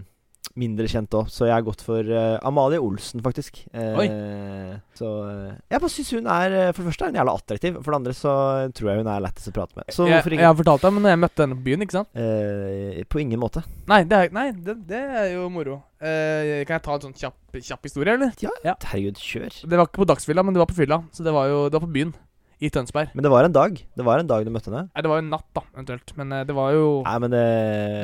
[0.61, 1.31] mindre kjent òg.
[1.33, 3.65] Så jeg har gått for eh, Amalie Olsen, faktisk.
[3.75, 4.05] Eh, Oi.
[4.95, 7.81] Så eh, jeg bare syns hun er eh, For det første er hun jævla attraktiv.
[7.81, 8.35] For det andre så
[8.79, 9.89] tror jeg hun er lettest å prate med.
[9.97, 12.21] Så jeg, hvorfor jeg har fortalt deg, men jeg møtte henne på byen, ikke sant?
[13.11, 13.65] På ingen måte.
[13.91, 15.81] Nei, det er, nei, det, det er jo moro.
[16.05, 18.35] Uh, kan jeg ta en sånn kjapp, kjapp historie, eller?
[18.45, 19.59] Ja, Herregud, kjør.
[19.65, 21.01] Det var ikke på dagsfylla, men det var på fylla.
[21.17, 22.15] Så det var jo det var på byen.
[22.65, 23.11] I Tønsberg.
[23.15, 23.77] Men det var en dag.
[23.97, 24.87] Det var en dag du møtte henne.
[24.89, 26.15] Nei, det var jo natt, da, eventuelt.
[26.17, 27.45] Men eh, det var jo Nei, men det,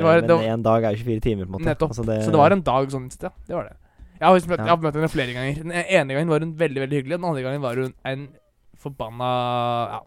[0.05, 1.69] var- Men det var- en dag er jo 24 timer, på en måte.
[1.71, 1.89] Nettopp.
[1.95, 3.33] Altså, det, Så det var en dag sånn sett, ja.
[3.47, 3.75] Det var det.
[4.21, 4.65] Jeg har, møtt, Ja.
[4.65, 5.55] jeg har møtt henne flere ganger.
[5.63, 7.17] Den ene gangen var hun veldig veldig hyggelig.
[7.17, 8.27] Den andre gangen var hun en
[8.77, 9.29] forbanna
[9.91, 9.99] Ja.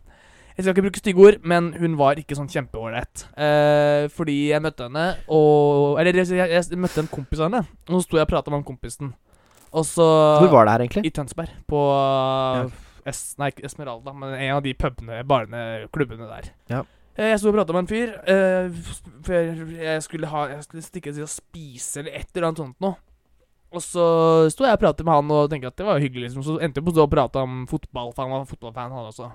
[0.56, 3.24] Jeg skal ikke bruke stygge ord, men hun var ikke sånn kjempeålreit.
[3.36, 7.66] Eh, fordi jeg møtte henne, og Eller jeg, jeg, jeg møtte en kompis av henne,
[7.88, 9.12] og så sto jeg og prata med han kompisen.
[9.74, 10.06] Og så
[10.38, 11.06] Hvor var det her, egentlig?
[11.06, 11.50] I Tønsberg.
[11.66, 11.80] På
[12.62, 12.68] Ja.
[13.06, 16.50] Es, Nei, ikke Esmeralda, men en av de pubene, barene, klubbene der.
[16.68, 16.82] Ja.
[17.16, 18.14] Eh, Jeg sto og prata med en fyr.
[18.26, 18.70] uh,
[19.22, 22.80] for jeg, jeg skulle ha Jeg skulle stikke og spise eller et eller annet sånt
[22.80, 22.96] noe.
[23.74, 26.28] Og så sto jeg og pratet med han og tenkte at det var hyggelig.
[26.30, 29.30] liksom Så endte vi på å prate om fotball, for han var fotballfan, han også.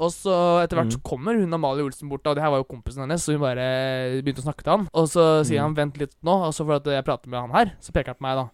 [0.00, 0.96] Og så etter hvert Mm.
[0.96, 3.32] så kommer hun Amalie Olsen bort, da, og det her var jo kompisen hennes, så
[3.32, 4.88] hun bare begynte å snakke til han.
[4.94, 5.64] Og så sier Mm.
[5.64, 8.06] han 'vent litt nå', og så for at jeg prater med han her, så peker
[8.06, 8.48] han på meg, da.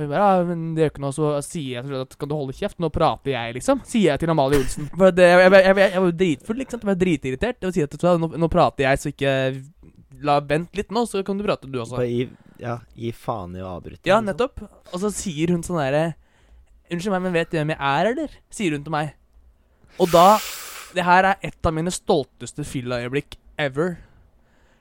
[0.00, 2.34] Og hun bare 'ja, men det gjør ikke noe', så sier jeg at 'kan du
[2.34, 3.82] holde kjeft, nå prater jeg', liksom.
[3.84, 4.88] Sier jeg til Amalie Olsen.
[4.96, 6.80] For det, jeg, jeg, jeg, jeg, var jo dritfull, liksom.
[6.80, 7.64] Jeg var dritirritert.
[7.64, 9.34] Og sier at nå, nå prater jeg, så ikke
[10.24, 11.98] La Vent litt nå, så kan du prate, du også.
[11.98, 12.28] Bare gi,
[12.60, 14.08] ja, gi faen i å avbryte.
[14.08, 14.64] Ja, nettopp.
[14.64, 16.14] Og så sier hun sånn derre
[16.90, 18.32] Unnskyld meg, men vet du hvem jeg er, eller?
[18.50, 19.12] Sier hun til meg.
[20.00, 20.40] Og da
[20.90, 24.00] Det her er et av mine stolteste fyllaøyeblikk ever.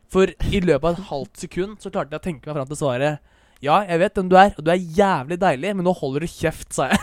[0.09, 2.79] For i løpet av et halvt sekund så klarte jeg å tenke meg fram til
[2.79, 3.19] svaret.
[3.59, 6.29] Ja, jeg vet hvem du er, og du er jævlig deilig, men nå holder du
[6.31, 6.99] kjeft, sa jeg.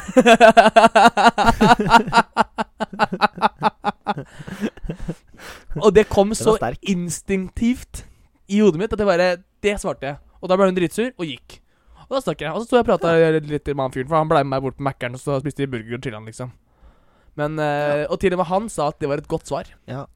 [5.85, 8.07] og det kom så instinktivt
[8.49, 10.16] i hodet mitt at det bare Det svarte jeg.
[10.40, 11.61] Og da ble hun dritsur og gikk.
[12.07, 12.53] Og da stakk jeg.
[12.55, 14.62] Og så sto jeg og prata litt med han fyren, for han ble med meg
[14.64, 16.51] bort på Mækkern og så spiste vi burger og han, liksom.
[17.37, 19.69] Men eh, Og til og med han sa at det var et godt svar.
[19.90, 20.07] Ja.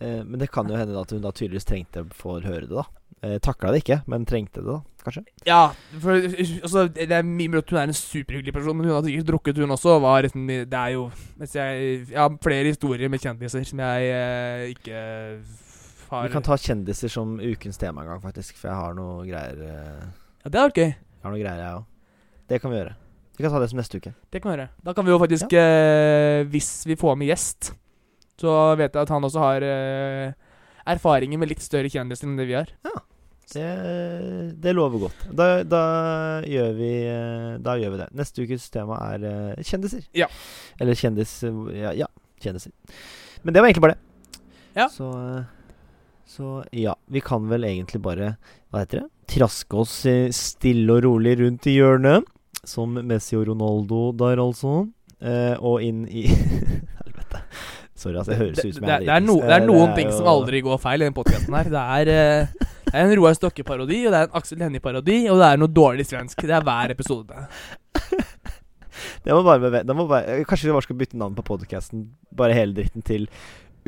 [0.00, 2.74] Eh, men det kan jo hende at hun da tydeligvis trengte å få høre det,
[2.74, 2.86] da.
[3.22, 4.80] Eh, Takla det ikke, men trengte det, da.
[5.02, 5.22] Kanskje.
[5.46, 5.60] Ja,
[6.02, 9.04] for altså, det er mye mulig at hun er en superhyggelig person, men hun har
[9.06, 9.96] sikkert drukket, hun også.
[10.02, 11.04] Var liksom, det er jo
[11.42, 15.04] jeg, jeg har flere historier med kjendiser som jeg eh, ikke
[16.10, 18.58] har Vi kan ta kjendiser som ukens tema en gang, faktisk.
[18.58, 20.02] For jeg har noe greier eh,
[20.42, 20.90] Ja, det hadde vært gøy.
[20.90, 21.86] Jeg har noe greier, jeg òg.
[22.50, 22.96] Det kan vi gjøre.
[23.38, 24.12] Vi kan ta det som neste uke.
[24.30, 24.68] Det kan vi gjøre.
[24.84, 27.72] Da kan vi jo faktisk, eh, hvis vi får med gjest,
[28.42, 30.34] så vet jeg at han også har eh,
[30.92, 32.74] erfaringer med litt større kjendiser enn det vi har.
[33.52, 33.66] Det,
[34.64, 35.24] det lover godt.
[35.36, 35.80] Da, da,
[36.48, 38.06] gjør vi, eh, da gjør vi det.
[38.16, 40.06] Neste ukes tema er eh, kjendiser.
[40.16, 40.28] Ja.
[40.80, 41.34] Eller kjendis...
[41.76, 42.08] Ja, ja,
[42.40, 42.72] kjendiser.
[43.42, 44.40] Men det var egentlig bare det.
[44.78, 44.86] Ja.
[44.88, 45.42] Så, eh,
[46.32, 46.94] så ja.
[47.12, 48.34] Vi kan vel egentlig bare
[48.72, 49.08] Hva heter det?
[49.32, 49.98] Traske oss
[50.36, 52.24] stille og rolig rundt i hjørnet.
[52.68, 54.86] Som Messi og Ronaldo der, altså.
[55.20, 56.24] Eh, og inn i
[57.02, 57.42] Helvete.
[57.98, 58.32] Sorry, altså.
[58.32, 59.48] Det høres Det, ut som det, jeg det, er no, dritings.
[59.50, 61.70] det er noen noen er ting jo- som aldri går feil i den podkasten her.
[61.76, 65.48] Det er, det er en Roar Stokke-parodi, og det er en Aksel Hennie-parodi, og det
[65.48, 66.44] er noe dårlig svensk.
[66.44, 67.46] Det er hver episode.
[69.24, 72.54] Det må bare, det må bare Kanskje vi bare skal bytte navn på podcasten Bare
[72.54, 73.24] hele dritten til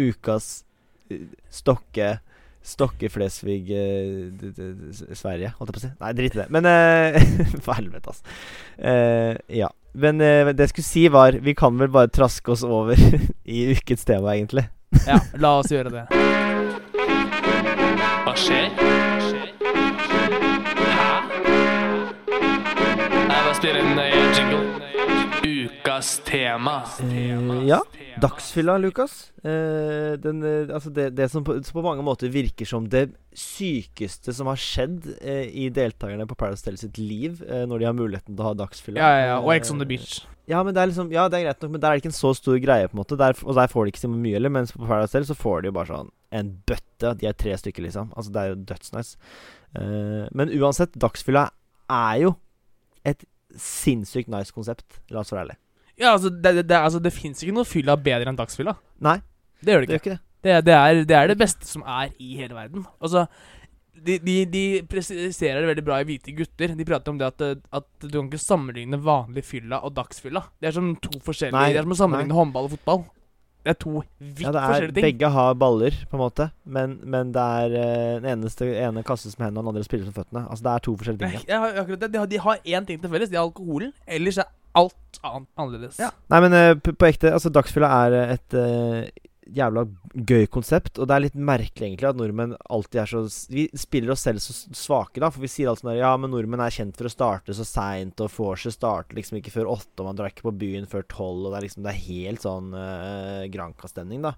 [0.00, 0.64] Ukas
[1.12, 2.16] eh, Stokke
[2.64, 4.46] Stokke Flesvig eh,
[5.12, 5.90] Sverige, holdt jeg på å si.
[6.00, 6.46] Nei, drit i det.
[6.54, 7.18] Men uh,
[7.66, 8.38] For helvete, altså.
[8.78, 9.68] Uh, ja.
[9.92, 12.96] Men uh, det jeg skulle si, var Vi kan vel bare traske oss over
[13.58, 14.64] i ukens tema, egentlig.
[15.04, 16.08] Ja, la oss gjøre det.
[18.34, 18.70] Skjer?
[20.94, 21.10] Hæ?
[23.24, 24.62] Jeg bare spiller en eh, jingle.
[25.44, 26.80] Ukas tema.
[27.04, 27.78] Eh, ja.
[28.22, 29.30] Dagsfylla, Lukas.
[29.44, 33.08] Eh, den, eh, altså det, det som på, som på mange måter virker som det
[33.34, 37.88] sykeste som har skjedd eh, i deltakerne på Paradise Hotel sitt liv, eh, når de
[37.90, 38.98] har muligheten til å ha dagsfylla.
[38.98, 39.38] Ja, ja, ja.
[39.42, 40.22] Og Ex on the Beach.
[40.50, 42.10] Ja, men det er liksom Ja, det er greit nok, men der er det ikke
[42.12, 43.16] en så stor greie, på en måte.
[43.16, 45.62] Der, og der får de ikke så mye eller mens på Paradise Hotel så får
[45.64, 47.14] de jo bare sånn en bøtte.
[47.20, 48.10] De er tre stykker, liksom.
[48.16, 49.16] Altså, det er jo dødsnice.
[49.74, 51.48] Uh, men uansett, dagsfylla
[51.94, 52.34] er jo
[53.06, 53.24] et
[53.60, 55.00] sinnssykt nice konsept.
[55.14, 55.60] La oss være ærlige.
[56.00, 58.74] Ja, altså, det, det, det, altså, det fins ikke noe fylla bedre enn dagsfylla.
[59.06, 59.18] Nei,
[59.62, 60.10] Det gjør det det ikke.
[60.10, 60.22] gjør ikke det.
[60.44, 62.82] Det, det, er, det er det beste som er i hele verden.
[63.00, 63.22] Altså,
[64.04, 66.74] de, de, de presiserer det veldig bra i Hvite gutter.
[66.76, 67.44] De prater om det at,
[67.78, 70.42] at du kan ikke sammenligne vanlig fylla og dagsfylla.
[70.60, 73.06] Det er som to forskjellige Nei, Det er som å sammenligne håndball og fotball.
[73.64, 75.04] Det er to vidt Ja, det er, forskjellige ting.
[75.06, 79.38] begge har baller, på en måte, men, men det er uh, Den eneste ene kastes
[79.38, 80.44] med hendene, og den andre spiller som føttene.
[80.50, 81.48] Altså, det er to forskjellige ting.
[81.48, 82.12] Ja, akkurat det.
[82.12, 83.32] De har, de har én ting til felles.
[83.32, 83.94] De har alkoholen.
[84.06, 85.98] Ellers er alt annet annerledes.
[86.02, 86.10] Ja.
[86.32, 90.98] Nei, men uh, på, på ekte, altså Dagsfylla er eh, et eh, jævla gøy konsept,
[90.98, 94.40] og det er litt merkelig egentlig at nordmenn alltid er så Vi spiller oss selv
[94.40, 97.10] så svake, da, for vi sier alt sånn der Ja, men nordmenn er kjent for
[97.10, 100.48] å starte så seint, og vorset starter liksom ikke før åtte, og man drar ikke
[100.48, 104.34] på byen før tolv, og det er liksom Det er helt sånn uh, Granca-stemning, da.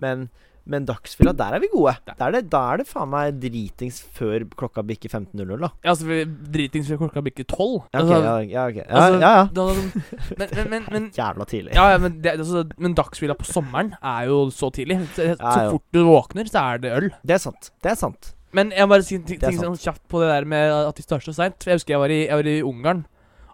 [0.00, 0.30] Men
[0.66, 1.94] men dagsfylla, der er vi gode.
[2.06, 5.70] Da er det, da er det faen meg dritings før klokka bikker 15.00, da.
[5.84, 6.18] Ja, altså,
[6.52, 7.84] dritings før klokka bikker tolv.
[7.94, 8.76] Ja, ok, Altså, ja, ja, ok.
[8.76, 9.46] ja, altså, ja, ja.
[9.54, 11.74] sånn- Men, men, men, men Jævla tidlig.
[11.74, 15.00] Ja, men, det, altså, men dagsfylla på sommeren er jo så tidlig.
[15.16, 17.08] Så, så fort du våkner, så er det øl.
[17.24, 17.70] Det er sant.
[17.82, 18.34] Det er sant.
[18.52, 20.96] Men jeg må bare si en ting, ting sånn kjapt på det der med at
[20.98, 21.62] de starter så seint.
[21.66, 23.04] Jeg husker jeg var i, jeg var i Ungarn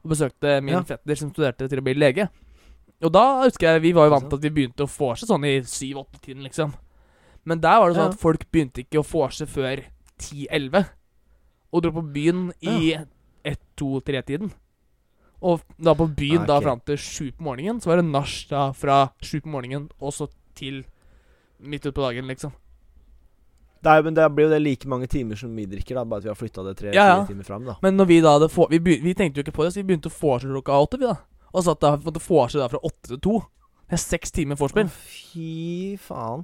[0.02, 0.82] og besøkte min Ja.
[0.88, 2.28] fetter som studerte til å bli lege.
[3.04, 5.28] Og da husker jeg vi var jo vant til at vi begynte å få seg
[5.28, 6.72] sånn i syv-åtte-tiden, liksom.
[7.46, 8.12] Men der var det sånn Ja.
[8.12, 9.84] at folk begynte ikke å vorse før
[10.18, 10.84] ti-elleve.
[11.72, 12.96] Og dro på byen i
[13.46, 14.50] ett-to-tre-tiden.
[15.42, 16.62] Og da på byen Ah, da ok.
[16.64, 20.12] fram til 7 på morgenen, så var det nach da fra 7 på morgenen og
[20.12, 20.84] så til
[21.60, 22.52] midt utpå dagen, liksom.
[23.86, 26.24] Er, men det blir jo det like mange timer som vi drikker, da, bare at
[26.24, 27.26] vi har flytta det tre-fire Ja, ja.
[27.26, 27.64] timer fram.
[27.64, 29.82] da Men når vi da hadde få, vi, vi tenkte jo ikke på det, så
[29.84, 31.18] vi begynte å vorse klokka åtte, vi da.
[31.54, 33.36] Og satt da måtte vorse da fra åtte til to.
[33.86, 34.88] Det er seks timer vorspiel.
[34.90, 36.42] Fy faen.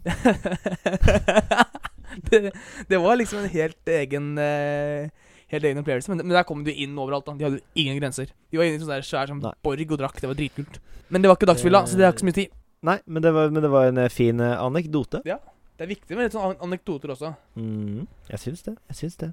[2.30, 2.52] det,
[2.88, 5.10] det var liksom en helt egen uh,
[5.52, 6.08] Helt egen opplevelse.
[6.08, 7.26] Men, men der kom du inn overalt.
[7.26, 8.30] da De hadde ingen grenser.
[8.48, 10.16] De var inne i sånn der svær sånn borg og drakk.
[10.22, 10.78] Det var dritkult.
[11.12, 12.54] Men det var ikke dagsfylla, så det har ikke så mye tid.
[12.88, 15.20] Nei, men det var, men det var en eh, fin anekdote.
[15.20, 15.51] anekdote.
[15.72, 17.30] Det er viktig med litt sånn anekdoter også.
[17.56, 18.74] Mm, jeg syns det.
[18.92, 19.30] Jeg syns det.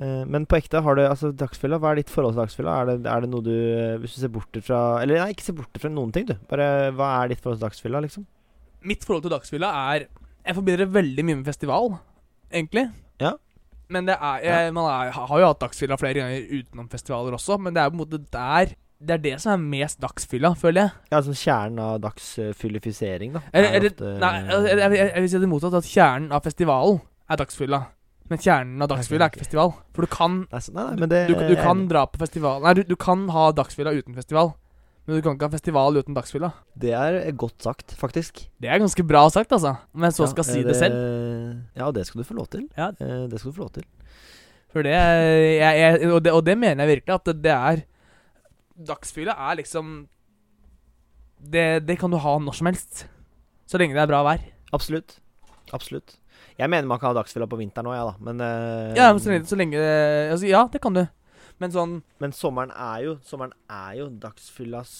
[0.00, 1.78] uh, men på ekte, har du altså dagsfylla?
[1.82, 2.76] Hva er ditt forhold til dagsfylla?
[2.80, 5.46] Er det, er det noe du eh, Hvis du ser bort fra Eller nei, ikke
[5.46, 6.34] se bort fra noen ting, du.
[6.50, 8.24] Bare hva er ditt forhold til dagsfylla, liksom?
[8.88, 11.92] Mitt forhold til dagsfylla er Jeg forbinder det veldig mye med festival,
[12.48, 12.88] egentlig.
[13.20, 13.36] Ja.
[13.92, 17.60] Men det er, jeg, man er, har jo hatt dagsfylla flere ganger utenom festivaler også,
[17.62, 20.86] men det er på en måte der Det er det som er mest dagsfylla, føler
[20.86, 20.90] jeg.
[21.10, 23.42] Ja, altså Kjernen av dagsfyllifisering, da.
[23.52, 25.76] Er, er det, nei, altså, jeg, jeg, jeg vil si det motsatt.
[25.76, 27.82] At kjernen av festivalen er dagsfylla.
[28.30, 29.74] Men kjernen av dagsfylla er ikke festival.
[29.94, 32.72] For du kan Nei, nei, nei, det Du, du er kan dra på festival Nei,
[32.74, 34.54] du, du kan ha dagsfylla uten festival.
[35.06, 36.48] Men du kan ikke ha festival uten dagsfylla.
[36.82, 38.40] Det er godt sagt, faktisk.
[38.58, 39.76] Det er ganske bra sagt, altså.
[39.94, 40.96] Jeg så Ja, skal si det, det selv.
[41.76, 42.64] Ja, og det skal du få lov til.
[42.74, 42.88] Ja.
[42.98, 43.86] Eh, det skal du få lov til.
[44.74, 47.14] For det, jeg, jeg, og det Og det mener jeg virkelig.
[47.20, 47.84] At det, det er
[48.76, 50.06] Dagsfylla er liksom
[51.40, 53.06] det, det kan du ha når som helst.
[53.68, 54.44] Så lenge det er bra vær.
[54.76, 55.18] Absolutt.
[55.74, 56.16] Absolutt.
[56.56, 58.14] Jeg mener man kan ha dagsfylla på vinteren òg, ja da.
[58.24, 61.04] Men, uh, Ja, men så lenge, så lenge altså, Ja, det kan du.
[61.60, 64.90] Men sånn men sommeren er jo Sommeren er jo dagsfyllas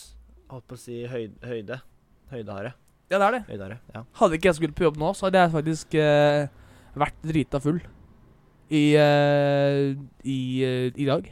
[0.48, 1.80] Holdt på å si høy, høyde.
[2.30, 2.70] Høydehare.
[3.10, 3.40] Ja, det er det.
[3.48, 3.78] Høydehare.
[3.94, 4.02] Ja.
[4.20, 6.46] Hadde ikke jeg skulle på jobb nå, så hadde jeg faktisk uh,
[7.02, 7.80] vært drita full
[8.70, 9.90] i, uh,
[10.22, 10.38] i,
[10.94, 11.26] i dag.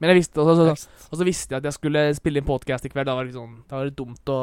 [0.00, 2.84] Men jeg visste altså, så, Og så visste jeg at jeg skulle spille inn podcast
[2.86, 3.06] i kveld.
[3.06, 4.40] Da var det litt sånn Da var det dumt å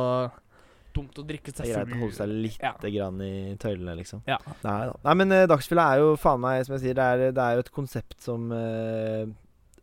[0.96, 1.76] Dumt å drikke seg full.
[1.76, 2.74] greit å holde seg litt Ja.
[2.84, 4.24] grann i tøylene, liksom.
[4.28, 4.36] Ja.
[4.66, 4.96] Nei da.
[5.06, 7.54] Nei, men uh, dagsfylla er jo faen meg, som jeg sier, det er, det er
[7.56, 9.24] jo et konsept som uh,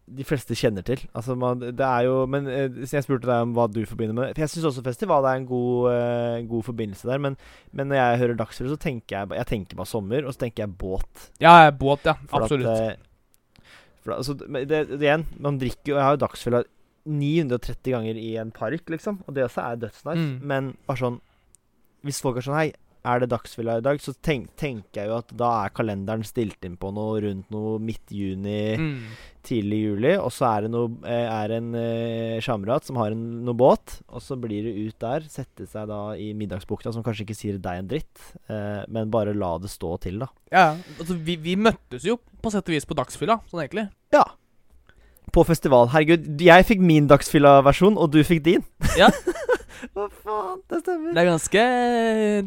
[0.09, 1.01] de fleste kjenner til.
[1.17, 4.31] Altså, man, det er jo Men eh, jeg spurte deg om hva du forbinder med
[4.35, 7.21] For jeg syns også festival er en god, eh, god forbindelse der.
[7.25, 7.37] Men,
[7.77, 10.65] men når jeg hører Dagsrevyen, så tenker jeg Jeg tenker bare sommer, og så tenker
[10.65, 11.29] jeg båt.
[11.45, 12.17] Ja, båt, ja.
[12.31, 12.69] For Absolutt.
[12.73, 13.05] At, eh,
[14.09, 16.64] for, altså, det, det, igjen, man drikker jo Jeg har jo dagsfylla
[17.09, 19.23] 930 ganger i en park, liksom.
[19.27, 20.21] Og det også er dødsnice.
[20.21, 20.35] Mm.
[20.51, 21.18] Men bare sånn
[22.07, 22.71] Hvis folk er sånn Hei,
[23.09, 23.99] er det dagsfylla i dag?
[24.05, 27.79] Så tenk, tenker jeg jo at da er kalenderen stilt inn på noe rundt noe
[27.83, 29.03] midt-juni, Mm.
[29.49, 30.12] tidlig juli.
[30.21, 33.99] Og så er det noe eh, Er en eh, sjamerat som har en, noe båt.
[34.12, 37.59] Og så blir det ut der, sette seg da i middagsbukta, som kanskje ikke sier
[37.62, 40.29] deg en dritt, eh, men bare la det stå til, da.
[40.53, 40.66] Ja,
[40.99, 43.88] altså vi, vi møttes jo på sett og vis på dagsfylla, sånn egentlig.
[44.14, 44.25] Ja.
[45.38, 45.87] På festival.
[45.92, 48.64] Herregud, jeg fikk min dagsfylla-versjon, og du fikk din.
[48.98, 49.07] Ja.
[49.94, 50.62] Hva faen?
[50.66, 51.12] Det stemmer.
[51.14, 51.66] Det er ganske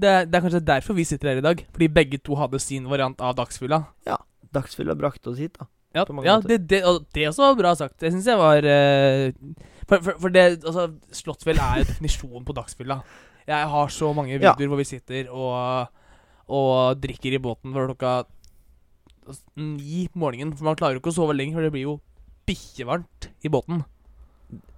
[0.02, 1.62] det er, det er kanskje derfor vi sitter her i dag.
[1.72, 3.86] Fordi begge to hadde sin variant av dagsfylla.
[4.10, 4.18] Ja.
[4.52, 5.70] Dagsfylla brakte oss hit, da.
[5.96, 7.98] Ja, ja det, det, og det også var bra sagt.
[8.00, 9.56] Det syns jeg var uh,
[9.88, 13.02] for, for, for det Altså, Slottsfjell er jo definisjonen på dagsfylla.
[13.48, 14.54] Jeg har så mange Ja.
[14.54, 15.90] videoer hvor vi sitter og,
[16.52, 18.14] og drikker i båten fra klokka
[19.60, 20.56] ni på morgenen.
[20.56, 22.00] For man klarer jo ikke å sove lenger, for det blir jo
[22.52, 23.82] bikkjevarmt i båten.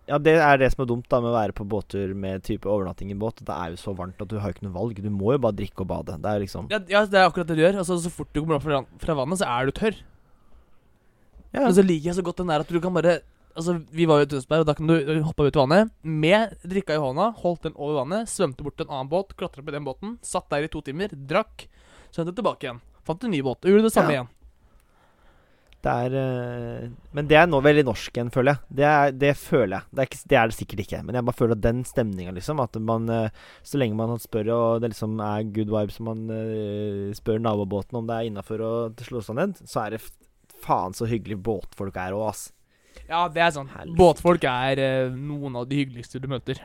[0.07, 2.67] Ja, det er det som er dumt da med å være på båttur med type
[2.67, 3.39] overnatting i båt.
[3.47, 4.97] Det er jo så varmt at du har jo ikke noe valg.
[4.99, 6.17] Du må jo bare drikke og bade.
[6.19, 7.77] Det er jo liksom Ja, ja, det er akkurat det du gjør.
[7.79, 9.95] Altså, Så fort du kommer opp fra, fra vannet, så er du tørr.
[11.53, 11.61] Ja.
[11.63, 13.21] Men så liker jeg så godt den der at du kan bare
[13.53, 15.91] Altså, Vi var jo i Tønsberg, og da kan du du hoppe ut i vannet
[16.03, 19.61] med drikka i hånda, holdt den over vannet, svømte bort til en annen båt, klatra
[19.61, 21.67] opp i den båten, satt der i to timer, drakk,
[22.09, 22.79] svømte tilbake igjen.
[23.05, 24.23] Fant en ny båt og gjorde det samme Ja.
[24.23, 24.31] igjen.
[25.83, 26.83] Det er eh,
[27.15, 28.75] Men det er nå veldig norsk igjen, føler jeg.
[28.79, 29.89] Det, er, det føler jeg.
[29.91, 31.01] Det er, ikke, det er det sikkert ikke.
[31.03, 34.51] Men jeg bare føler at den stemninga, liksom At man eh, Så lenge man spør,
[34.55, 38.63] og det liksom er good vibes, og man eh, spør nabobåten om det er innafor
[38.63, 40.03] å slå seg ned, så er det
[40.63, 42.45] faen så hyggelig båtfolk er òg, ass.
[43.09, 43.67] Ja, det er sånn.
[43.97, 44.79] Båtfolk er
[45.11, 46.61] noen av de hyggeligste du møter.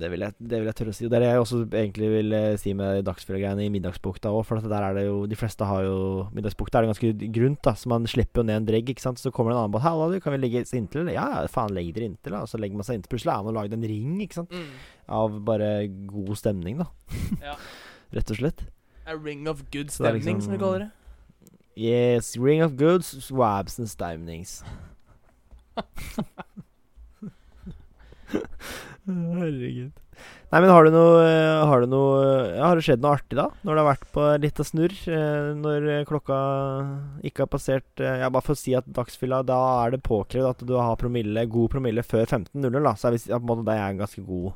[0.00, 1.04] Det vil, jeg, det vil jeg tørre å si.
[1.06, 4.42] Og det er det jeg også egentlig vil eh, si med dagsfylla-greiene i Middagsbukta òg.
[4.48, 5.98] For at der er det jo De fleste har jo
[6.36, 7.74] Middagsbukta er det ganske grunt, da.
[7.76, 9.20] Så man slipper jo ned en dregg, ikke sant.
[9.20, 9.84] Så kommer det en annen båt.
[9.84, 11.14] 'Halla, du, kan vi legge oss inntil?' eller?
[11.18, 12.42] 'Ja, faen, legg dere inntil', da.
[12.42, 13.12] Og så legger man seg inntil.
[13.14, 14.56] Plutselig er man lagd en ring, ikke sant.
[15.08, 15.70] Av bare
[16.10, 16.88] god stemning, da.
[17.50, 17.54] Ja.
[18.16, 18.64] Rett og slett.
[19.06, 20.90] A ring of good stemning, liksom- som vi kaller det.
[21.80, 24.62] Yes, ring of good swabs and stimnings.
[29.08, 29.92] Herregud.
[30.52, 32.16] Nei, men har du noe eh, Har det noe
[32.52, 33.46] ja, Har det skjedd noe artig, da?
[33.64, 34.96] Når det har vært på litt av snurr?
[35.08, 36.36] eh, Når klokka
[37.24, 40.50] ikke har passert eh, Ja, bare for å si at dagsfylla, da er det påkrevd
[40.50, 42.92] at du har promille, god promille før 15.00, da.
[43.00, 44.50] Så er vil på en måte det er ganske god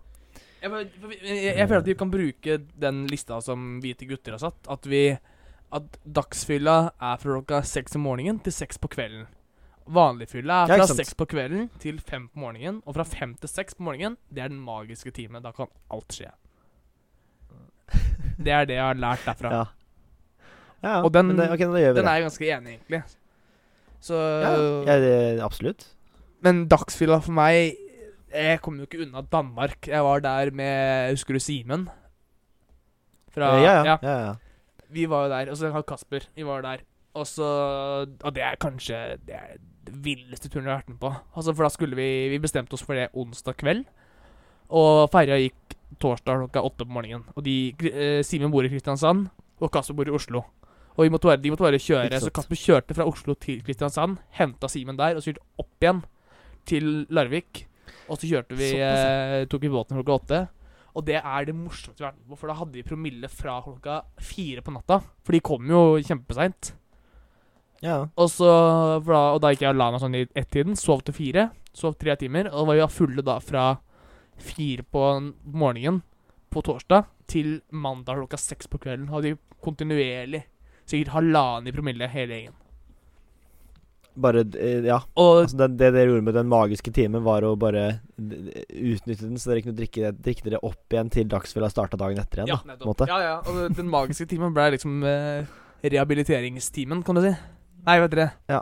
[0.61, 4.45] Jeg, vi- jeg, jeg føler at vi kan bruke den lista som hvite gutter har
[4.45, 4.61] satt.
[4.69, 5.07] At vi
[5.75, 9.25] at dagsfylla er fra klokka seks om morgenen til seks på kvelden.
[9.87, 12.79] Vanlig fylla er fra seks på kvelden til fem på morgenen.
[12.87, 15.43] Og fra fem til seks på morgenen, det er den magiske timen.
[15.45, 16.31] Da kan alt skje.
[18.41, 19.51] Det er det jeg har lært derfra.
[19.53, 19.65] Ja.
[20.83, 20.95] ja.
[21.05, 23.03] Og den- det, okay, Den er jeg ganske enig i, egentlig.
[24.01, 24.55] Så Ja,
[24.93, 25.87] ja, det, absolutt.
[26.45, 27.77] Men dagsfylla for meg
[28.35, 29.87] Jeg kom jo ikke unna Danmark.
[29.87, 31.89] Jeg var der med Husker du Simen?
[33.31, 33.99] Fra Eh, ja, ja.
[34.03, 34.35] ja.
[34.91, 35.51] Vi var jo der.
[35.51, 36.21] Og så har Kasper.
[36.35, 36.79] Vi var der.
[37.15, 37.45] Og så
[38.25, 39.57] Og det er kanskje Det er
[39.91, 41.13] villeste turen vi har vært med på.
[41.35, 43.85] Altså For da skulle vi Vi bestemte oss for det onsdag kveld.
[44.75, 47.25] Og ferja gikk torsdag klokka åtte på morgenen.
[47.37, 49.29] Og de eh, Simen bor i Kristiansand,
[49.61, 50.43] og Kasper bor i Oslo.
[50.95, 52.21] Og vi måtte bare, de måtte bare kjøre.
[52.23, 52.33] Så.
[52.35, 56.03] Kasper kjørte fra Oslo til Kristiansand, henta Simen der og kjørte opp igjen
[56.69, 57.65] til Larvik.
[58.09, 60.43] Og så kjørte vi eh, Tok vi båten klokka åtte.
[60.95, 63.31] Og det er det morsomste vi har vært med på, for da hadde vi promille
[63.31, 65.01] fra klokka fire på natta.
[65.27, 66.71] For de kom jo kjempeseint.
[67.83, 67.97] Ja.
[68.17, 68.47] Og så
[69.05, 70.77] for da, Og da gikk jeg og la meg sånn i ett-tiden.
[70.77, 71.51] Sov til fire.
[71.75, 72.49] Sov tre timer.
[72.53, 73.79] Og var jo fulle da fra
[74.39, 76.03] fire på morgenen
[76.51, 79.09] på torsdag til mandag klokka seks på kvelden.
[79.11, 80.45] Hadde kontinuerlig
[80.87, 82.55] sikkert halvannen i promille hele gjengen.
[84.15, 85.01] Bare eh, Ja.
[85.19, 89.25] Og Altså, det, det dere gjorde med den magiske timen, var å bare d- utnytte
[89.27, 92.53] den, så dere kunne drikke, drikke dere opp igjen til dagsfylla starta dagen etter igjen.
[92.55, 93.09] ja, da.
[93.11, 93.35] Ja, ja.
[93.51, 95.49] Og den magiske timen ble liksom eh,
[95.83, 97.33] rehabiliteringstimen, kan du si.
[97.85, 98.31] Nei, vet dere.
[98.51, 98.61] Ja.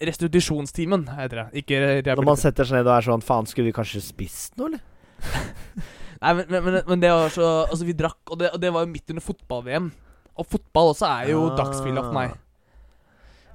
[0.00, 1.46] Restitusjonstimen heter det.
[1.60, 1.80] Ikke
[2.14, 4.84] Når man setter seg ned og er sånn Faen, skulle vi kanskje spist noe, eller?
[6.22, 8.84] Nei, men, men, men, det var så Altså, vi drakk, og det, og det var
[8.86, 9.90] jo midt under fotball-VM.
[10.40, 11.56] Og fotball også er jo Ah.
[11.58, 12.38] dagsfylla for meg.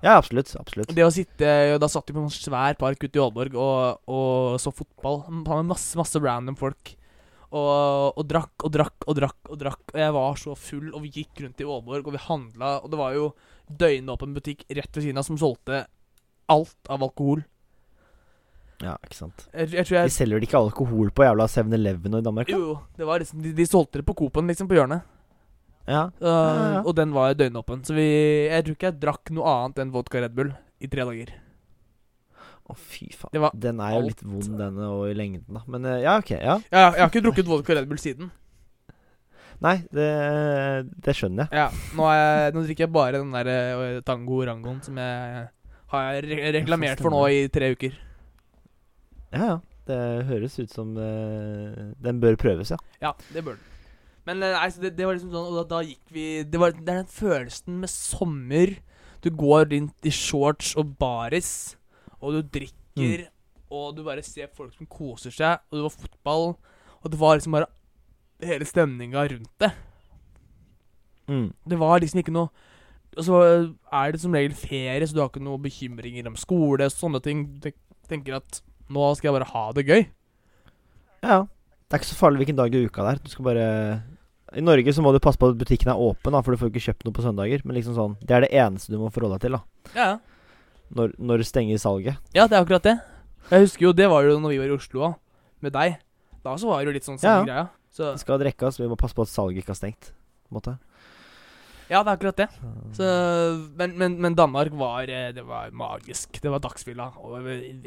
[0.06, 0.51] Ja, absolutt.
[0.60, 0.91] Absolutt.
[0.93, 4.60] Det å sitte Da satt vi på en svær park ute i Aalborg og, og
[4.62, 6.93] så fotball med masse, masse random folk.
[7.56, 9.84] Og, og drakk og drakk og drakk og drakk.
[9.95, 12.91] Og jeg var så full, og vi gikk rundt i Aalborg, og vi handla, og
[12.91, 13.30] det var jo
[13.69, 15.86] døgnåpen butikk rett ved siden av som solgte
[16.51, 17.43] alt av alkohol.
[18.84, 19.45] Ja, ikke sant.
[19.54, 22.49] Jeg, jeg tror De selger vel ikke alkohol på jævla 7-Eleven i Danmark?
[22.51, 22.60] da?
[22.60, 22.75] Jo.
[22.97, 25.06] Det var liksom, de, de solgte det på Coop-en, liksom, på hjørnet.
[25.88, 26.10] Ja.
[26.19, 26.84] Uh, Ja, ja.
[26.84, 27.86] Og den var døgnåpen.
[27.88, 28.06] Så vi,
[28.49, 30.51] jeg tror ikke jeg drakk noe annet enn vodka Red Bull
[30.84, 31.34] i tre dager.
[32.65, 33.43] Å, fy faen.
[33.62, 34.10] Den er jo alt.
[34.10, 35.62] litt vond, denne, og i lengden, da.
[35.69, 36.32] Men eh, ja, ok.
[36.34, 36.56] Ja.
[36.73, 38.32] Ja, jeg har ikke drukket vodka Red Bull siden.
[39.63, 40.09] Nei, det,
[41.05, 41.61] det skjønner jeg.
[41.61, 45.45] Ja, nå, jeg, nå drikker jeg bare den der eh, Tango Rangoen som jeg
[45.93, 47.95] har re reklamert for nå i tre uker.
[49.31, 49.55] Ja, ja.
[49.85, 52.77] Det høres ut som uh, den bør prøves, ja.
[53.03, 53.73] Ja, det bør den.
[54.25, 56.57] Men eh, nei, så det, det var liksom sånn Og da, da gikk vi det,
[56.57, 58.73] var, det er den følelsen med sommer.
[59.21, 61.51] Du går rundt i shorts og baris,
[62.17, 63.27] og du drikker,
[63.73, 66.51] og du bare ser folk som koser seg, og det var fotball,
[67.01, 67.69] og det var liksom bare
[68.43, 69.71] hele stemninga rundt det.
[71.29, 71.53] Mm.
[71.65, 72.51] Det var liksom ikke noe
[73.17, 73.37] Og så
[73.95, 77.45] er det som regel ferie, så du har ikke noen bekymringer om skole, sånne ting.
[77.63, 77.69] Du
[78.09, 78.59] tenker at
[78.91, 80.01] nå skal jeg bare ha det gøy.
[81.23, 81.39] Ja, ja.
[81.85, 83.21] Det er ikke så farlig hvilken dag i uka det er.
[83.23, 83.65] Du skal bare
[84.57, 86.69] I Norge så må du passe på at butikken er åpen, da, for du får
[86.73, 87.63] ikke kjøpt noe på søndager.
[87.63, 89.93] Men liksom sånn Det er det eneste du må forholde deg til, da.
[89.95, 90.09] Ja,
[90.91, 92.19] Når, når det stenger salget.
[92.35, 92.97] ja det er akkurat det.
[93.49, 95.15] Jeg husker jo, det var jo når vi var i Oslo òg,
[95.61, 95.95] med deg.
[96.43, 97.47] Da så var det jo litt sånn samme Ja.
[97.47, 97.65] greia.
[97.95, 100.12] Så Det skal drikkes, vi må passe på at salget ikke har stengt.
[100.45, 100.73] På en måte.
[101.88, 102.47] ja, det er akkurat det.
[102.97, 103.08] Så,
[103.79, 106.41] men, men, men Danmark var eh, Det var magisk.
[106.41, 107.08] Det var dagsfylla.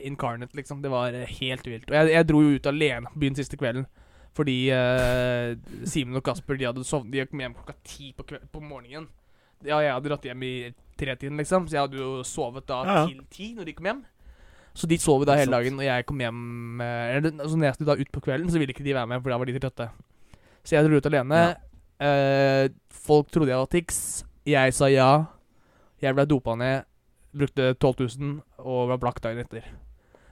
[0.06, 0.80] Incarnate, liksom.
[0.82, 1.90] Det var eh, helt vilt.
[1.90, 3.86] Og jeg, jeg dro jo ut alene på byen siste kvelden.
[4.38, 5.56] Fordi eh,
[5.88, 9.08] Simen og Kasper De hadde sovnet De kom hjem klokka ti på, kveld, på morgenen.
[9.66, 10.52] Ja, jeg hadde dratt hjem i
[10.98, 11.66] tretiden, liksom.
[11.66, 13.06] Så jeg hadde jo sovet da Ja, ja.
[13.10, 14.04] til ti når de kom hjem.
[14.78, 16.42] Så de sov jo da hele dagen, og jeg kom hjem
[16.84, 19.24] eller, altså Når jeg skulle da ut på kvelden, så ville ikke de være med,
[19.24, 19.88] for da var de til trøtte.
[20.62, 21.40] Så jeg dro ut alene.
[21.98, 23.98] Eh, folk trodde jeg var Tix.
[24.46, 25.10] Jeg sa ja.
[25.98, 26.86] Jeg ble dopa ned,
[27.34, 29.64] brukte 12 000 og var blakk dagen etter.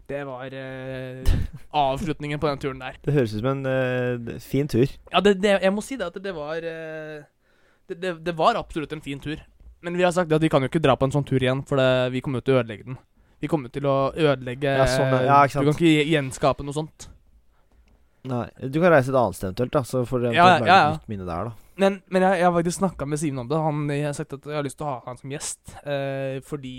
[0.07, 1.27] Det var eh,
[1.75, 3.01] avslutningen på den turen der.
[3.03, 4.87] Det høres ut som en eh, fin tur.
[5.11, 7.27] Ja, det, det, jeg må si det at det var eh,
[7.91, 9.43] det, det, det var absolutt en fin tur.
[9.83, 11.65] Men vi har sagt at vi kan jo ikke dra på en sånn tur igjen,
[11.67, 13.01] for det, vi kommer jo til å ødelegge den.
[13.42, 15.42] Vi kommer til å ødelegge Ja, sånn, ja.
[15.51, 17.09] Du kan ikke gjenskape noe sånt.
[18.27, 19.83] Nei, Du kan reise et annet sted eventuelt, da.
[19.87, 21.66] Så får dere Ja, lage et nytt minne der, da.
[21.77, 23.59] Men, men jeg, jeg har faktisk snakka med Simen om det.
[23.61, 25.61] Han, jeg har sagt at jeg har lyst til å ha han som gjest.
[25.85, 26.72] Eh, fordi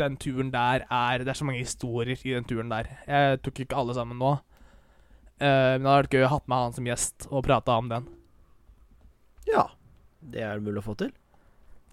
[0.00, 2.90] den turen der er Det er så mange historier i den turen der.
[3.06, 4.32] Jeg tok ikke alle sammen nå.
[5.38, 7.92] Eh, men det hadde vært gøy å ha med han som gjest og prata om
[7.92, 8.10] den.
[9.46, 9.68] Ja.
[10.24, 11.12] Det er det mulig å få til.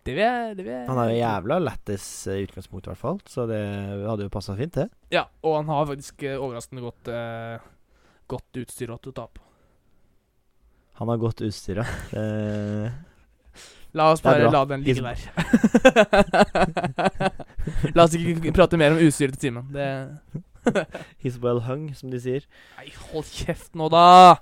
[0.01, 2.89] Det vil jeg, det vil jeg Han er jo jævla lættis utgangspunkt, i utgangspunktet, i
[2.89, 3.19] hvert fall.
[3.29, 3.61] Så det
[4.07, 4.87] hadde jo passa fint, det.
[5.13, 7.61] Ja, og han har faktisk eh, overraskende godt, uh,
[8.31, 9.45] godt utstyr å ta på.
[11.01, 11.87] Han har godt utstyr, ja.
[12.21, 12.99] Eh,
[13.91, 15.19] La oss bare la den ligge der.
[17.97, 19.67] la oss ikke prate mer om utstyret til Simen.
[19.75, 19.87] Det
[21.21, 22.47] He's well hung, som de sier.
[22.77, 24.37] Nei, hold kjeft nå, da!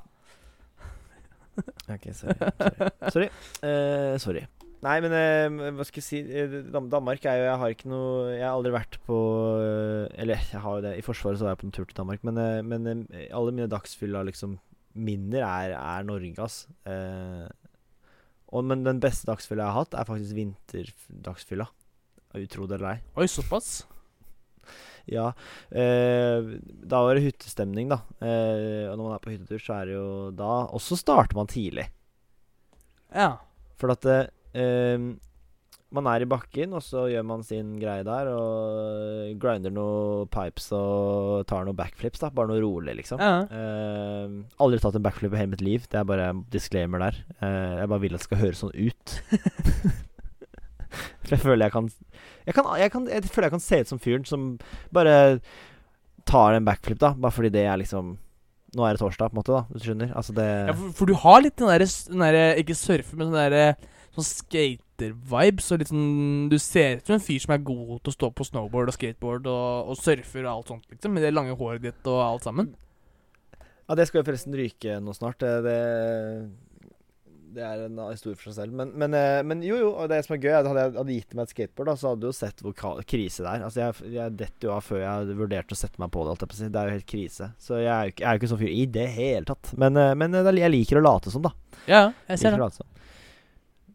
[1.89, 2.37] Ok, sorry.
[2.37, 2.93] Sorry.
[3.09, 3.29] Sorry.
[3.65, 4.45] Uh, sorry.
[4.85, 8.29] Nei, men eh, hva skal jeg si eh, Danmark er jo Jeg har ikke noe
[8.31, 9.17] Jeg har aldri vært på
[9.59, 10.93] eh, Eller jeg har jo det.
[10.95, 13.67] I Forsvaret så var jeg på en tur til Danmark, men, eh, men alle mine
[13.71, 14.55] dagsfylla liksom
[14.99, 16.63] minner er, er Norge, ass.
[16.89, 17.45] Eh,
[18.49, 21.67] og, men den beste dagsfylla jeg har hatt, er faktisk vinterdagsfylla.
[22.39, 23.03] Utro det eller ei.
[23.19, 23.69] Oi, såpass?
[25.09, 25.29] Ja.
[25.69, 26.49] Eh,
[26.89, 28.01] da var det hyttestemning, da.
[28.21, 31.37] Eh, og når man er på hyttetur, så er det jo da Og så starter
[31.37, 31.87] man tidlig.
[33.13, 33.35] Ja.
[33.79, 34.05] For at
[34.53, 35.09] eh, eh,
[35.95, 38.29] man er i bakken, og så gjør man sin greie der.
[38.29, 42.21] Og grinder noe pipes og tar noen backflips.
[42.21, 43.21] da Bare noe rolig, liksom.
[43.21, 43.47] ja.
[43.49, 45.87] Uh, aldri tatt en backflip i hele mitt liv.
[45.89, 47.17] Det er bare en disclaimer der.
[47.41, 49.17] Uh, jeg bare vil at det skal høres sånn ut.
[51.25, 51.89] For jeg føler jeg kan
[52.47, 54.45] jeg, kan jeg kan Jeg føler jeg kan se ut som fyren som
[54.93, 55.13] bare
[56.29, 57.15] tar en backflip, da.
[57.17, 58.17] Bare fordi det er liksom
[58.77, 59.65] Nå er det torsdag, på en måte, da.
[59.73, 60.11] Du skjønner?
[60.13, 61.87] Altså det ja for, for du har litt den derre
[62.21, 63.63] der, Ikke surfe, men den derre
[64.19, 65.71] Sånn skater-vibes.
[65.71, 68.31] Og litt sånn Du ser ut som en fyr som er god til å stå
[68.35, 71.15] på snowboard og skateboard og, og surfer og alt sånt, liksom.
[71.15, 72.73] Med det lange håret ditt og alt sammen.
[73.89, 75.41] Ja, det skal jo forresten ryke nå snart.
[75.41, 75.77] Det, det,
[77.55, 78.75] det er en historie for seg selv.
[78.77, 79.89] Men, men, eh, men jo, jo.
[79.95, 82.21] Og det som er gøy, hadde jeg hadde gitt meg et skateboard, da, så hadde
[82.21, 82.75] du jo sett hvor
[83.09, 83.65] krise det er.
[83.65, 86.35] Altså, jeg, jeg detter jo av før jeg vurderte å sette meg på det.
[86.35, 86.59] Alt jeg på.
[86.61, 87.49] Det er jo helt krise.
[87.65, 89.73] Så jeg er jo ikke, jeg er jo ikke sånn fyr i det hele tatt.
[89.85, 91.55] Men, eh, men eh, jeg liker å late som, da.
[91.89, 92.61] Ja, jeg ser det.
[92.61, 92.89] å late som.
[92.93, 93.17] Eh,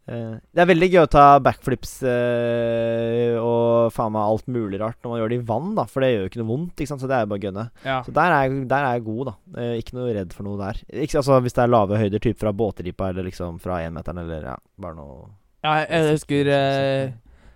[0.05, 5.15] det er veldig gøy å ta backflips eh, og faen meg alt mulig rart når
[5.15, 5.87] man gjør det i vann, da.
[5.89, 6.99] For det gjør jo ikke noe vondt, ikke.
[7.01, 7.65] Så det er jo bare å gunne.
[7.87, 7.97] Ja.
[8.05, 9.35] Så der er, der er jeg god, da.
[9.63, 10.83] Eh, ikke noe redd for noe der.
[10.93, 14.49] Ikke, altså Hvis det er lave høyder, typ fra båtripa eller liksom fra énmeteren eller
[14.53, 15.19] ja, bare noe
[15.65, 17.05] Ja, jeg, jeg husker eh,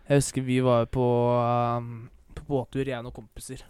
[0.08, 1.94] Jeg husker vi var på, um,
[2.32, 3.66] på båttur, jeg og noen kompiser.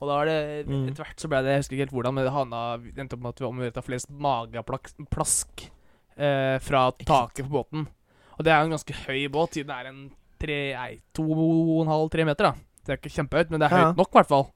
[0.00, 0.86] Og da var det Mm.
[0.86, 3.16] Etter hvert så ble det Jeg husker ikke helt hvordan, men det havna vi endte
[3.16, 5.64] opp med at vi omgjorde flest mageplask
[6.20, 7.88] eh, fra taket på båten.
[8.40, 9.96] Og det er jo en ganske høy båt, siden det er en
[10.40, 12.48] tre, nei, to og en halv, tre meter.
[12.48, 14.46] da Det er ikke kjempehøyt, men det er høyt nok, i hvert fall.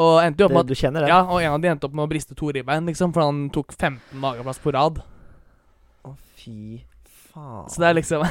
[0.00, 1.10] Og endte jo opp med at Du kjenner det?
[1.12, 3.50] Ja, og en av de endte opp med å briste to ribbein, liksom, for han
[3.52, 5.02] tok 15 mageplass på rad.
[6.08, 6.80] Å, fy
[7.28, 7.68] faen.
[7.68, 8.24] Så det er liksom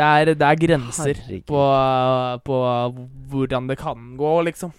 [0.00, 1.20] det, er, det er grenser
[1.52, 1.60] på,
[2.48, 2.56] på
[3.34, 4.72] hvordan det kan gå, liksom.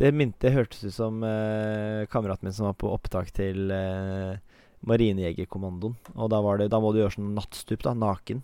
[0.00, 4.40] Det minte hørtes ut som uh, kameraten min som var på opptak til eh,
[4.88, 5.98] Marinejegerkommandoen.
[6.16, 8.42] Og da, var det, da må du gjøre sånn nattstup, da, naken.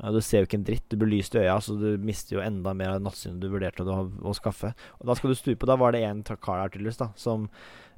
[0.00, 0.86] Du ser jo ikke en dritt.
[0.88, 3.84] Du blir lyst i øya, så du mister jo enda mer av nattsynet du vurderte
[3.84, 4.72] å, å skaffe.
[4.98, 5.68] Og da skal du stupe.
[5.68, 7.50] Da var det en kar her tydeligvis da som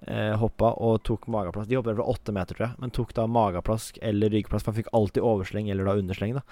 [0.09, 1.71] eh, hoppa og tok mageplask.
[1.71, 4.67] De hoppa fra åtte meter, tror jeg, men tok da mageplask eller ryggplask.
[4.67, 6.43] Han fikk alltid oversleng eller da undersleng, da.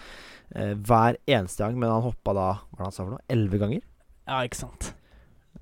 [0.55, 1.83] Eh, hver eneste gang.
[1.83, 3.27] Men han hoppa da Hva han sa for noe?
[3.33, 3.83] Elleve ganger?
[4.31, 4.93] Ja, ikke sant.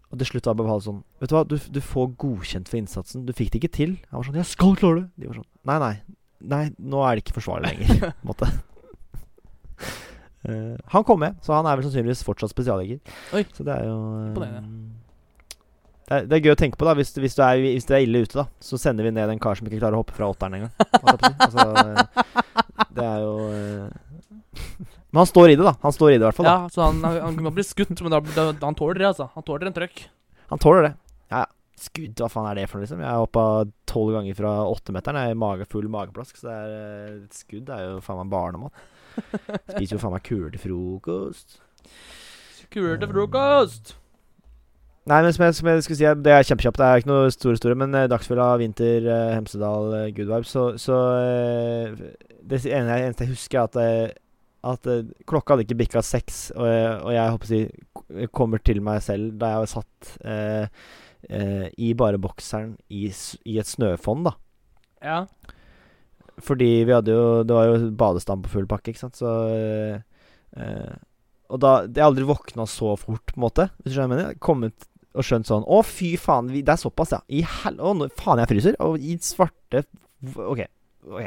[0.09, 2.81] Og til slutt var det Hale sånn Vet du hva, du, du får godkjent for
[2.81, 3.27] innsatsen.
[3.29, 3.97] Du fikk det ikke til.
[4.09, 5.95] Han var sånn 'Jeg skal klare det!' De var sånn Nei, nei.
[6.39, 7.99] Nei, nå er det ikke forsvarlig lenger.
[7.99, 8.49] på en måte.
[10.49, 13.03] Uh, han kom med, så han er vel sannsynligvis fortsatt spesialjeger.
[13.35, 13.45] Oi.
[13.53, 14.71] Så det er jo eh, Imponerende.
[16.07, 16.95] det, er, det er gøy å tenke på, da.
[16.95, 19.43] Hvis, hvis, du er, hvis du er ille ute, da, så sender vi ned en
[19.43, 20.73] kar som ikke klarer å hoppe fra åtteren engang.
[21.03, 21.67] Altså,
[22.97, 25.75] det er jo eh, Men han står i det, da.
[25.83, 26.49] Han står i det i hvert fall.
[26.49, 29.07] da Ja, så han, han, han kan bli skutt, men da, da, han tåler det,
[29.09, 29.31] altså.
[29.35, 30.03] Han tåler en trøkk.
[30.53, 30.93] Han tåler det.
[31.33, 31.47] Ja, ja.
[31.79, 33.03] Skudd, hva faen er det for noe, liksom?
[33.05, 33.43] Jeg har hoppa
[33.87, 35.21] tolv ganger fra åttemeteren.
[35.23, 38.33] Jeg er mage, full mageplask, så det er, eh, et skudd er jo faen meg
[38.33, 38.81] barnemat.
[39.71, 41.61] Spiser jo faen meg kuler til frokost.
[42.75, 43.95] Kuler til frokost!
[45.09, 46.81] Nei, men som jeg, som jeg skulle si, det er kjempekjapt.
[46.83, 50.51] Det er ikke noe store, store, men eh, Dagsfylla, vinter, eh, Hemsedal, good vibes.
[50.51, 50.99] Så, så
[52.43, 54.19] Det eneste jeg husker, er at,
[54.67, 58.59] at uh, klokka hadde ikke bikka seks, og, jeg- og jeg håper å si kommer
[58.65, 60.67] til meg selv da jeg var satt uh,
[61.31, 63.05] uh, i bare bokseren i,
[63.47, 64.33] i et snøfonn, da.
[65.05, 65.21] Ja.
[66.43, 69.97] Fordi vi hadde jo Det var jo badestand på full pakke, ikke sant, så eh,
[70.55, 70.93] eh,
[71.51, 74.19] Og da Jeg har aldri våkna så fort, på en måte, hvis du skjønner hva
[74.21, 74.39] jeg mener.
[74.43, 74.87] Kommet
[75.19, 77.21] og skjønt sånn Å, fy faen, vi, det er såpass, ja.
[77.27, 77.81] I hel...
[77.83, 78.79] Å, nå, faen, jeg fryser.
[78.87, 79.83] Og i svarte
[80.47, 80.63] OK.
[81.11, 81.27] ok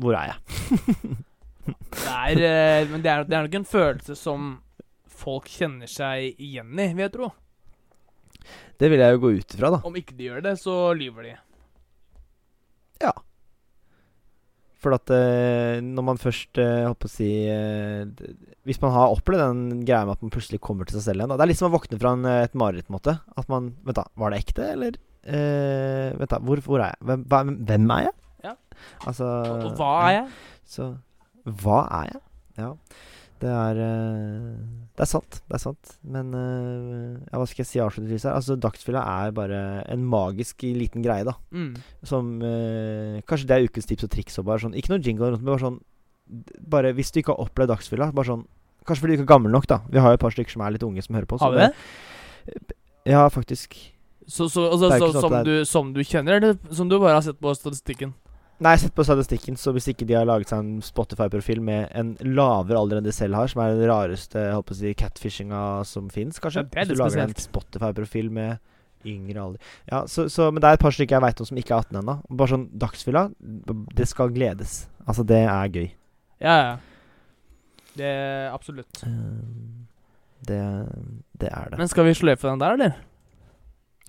[0.00, 1.16] Hvor er jeg?
[1.66, 4.54] Det er, eh, men det er, det er nok en følelse som
[5.16, 7.30] folk kjenner seg igjen i, vil jeg tro.
[8.76, 9.80] Det vil jeg jo gå ut ifra, da.
[9.88, 11.32] Om ikke de gjør det, så lyver de.
[13.02, 13.12] Ja.
[14.82, 18.04] For at eh, når man først eh, på å si eh,
[18.68, 21.32] Hvis man har opplevd den greia med at man plutselig kommer til seg selv igjen
[21.32, 21.38] da.
[21.40, 23.16] Det er litt som å våkne fra en, eh, et mareritt, måte.
[23.40, 24.04] At man Vent, da.
[24.20, 25.00] Var det ekte, eller?
[25.26, 26.42] Eh, vent, da.
[26.44, 27.00] Hvor, hvor er jeg?
[27.08, 28.16] Hvem, hvem er jeg?
[28.50, 28.54] Ja.
[29.08, 29.32] Altså
[29.64, 30.28] Og hva er jeg?
[30.76, 30.90] Så
[31.46, 32.22] Hva er jeg?
[32.58, 32.72] Ja.
[33.36, 34.52] Det er eh,
[34.96, 35.40] Det er sant.
[35.44, 35.96] Det er sant.
[36.08, 38.38] Men eh, ja, hva skal jeg si avslutningsvis her?
[38.38, 39.60] Altså, Dagsfylla er bare
[39.92, 41.36] en magisk liten greie, da.
[41.52, 41.74] Mm.
[42.06, 45.34] Som eh, Kanskje det er ukens tips og triks og bare sånn Ikke noe jingle,
[45.34, 45.80] rundt, men bare sånn
[46.72, 48.46] Bare hvis du ikke har opplevd Dagsfylla, bare sånn
[48.86, 49.80] Kanskje fordi du ikke er gammel nok, da.
[49.90, 51.40] Vi har jo et par stykker som er litt unge, som hører på.
[51.42, 52.76] Har vi det?
[53.10, 53.74] Ja, faktisk.
[54.26, 57.40] Så, så, altså, så, som, du, som du kjenner, eller som du bare har sett
[57.42, 58.14] på statistikken?
[58.64, 62.14] Nei, sett på statistikken, så hvis ikke de har laget seg en Spotify-profil med en
[62.24, 65.60] lavere alder enn de selv har, som er den rareste jeg håper å si, catfishinga
[65.84, 67.34] som fins, kanskje Ja, Hvis du lager en.
[67.36, 68.56] Spotify-profil med
[69.06, 69.60] yngre alder
[69.92, 71.84] Ja, så, så, Men det er et par stykker jeg veit om som ikke er
[71.84, 72.14] 18 ennå.
[72.32, 73.26] Bare sånn dagsfylla,
[74.00, 74.86] det skal gledes.
[75.04, 75.90] Altså, det er gøy.
[76.42, 76.72] Ja, ja.
[77.96, 79.02] Det er absolutt.
[79.04, 79.12] Eh,
[80.46, 80.62] Det,
[81.40, 81.78] det er det.
[81.80, 82.96] Men skal vi sløyfe den der, eller?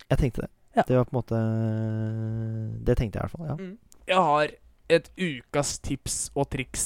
[0.08, 0.50] Jeg tenkte det.
[0.76, 0.82] Ja.
[0.86, 1.38] Det var på en måte
[2.86, 3.46] Det tenkte jeg i hvert fall.
[3.48, 3.56] Ja.
[3.58, 3.76] Mm.
[4.08, 4.52] Jeg har
[4.88, 6.84] et ukas tips og triks.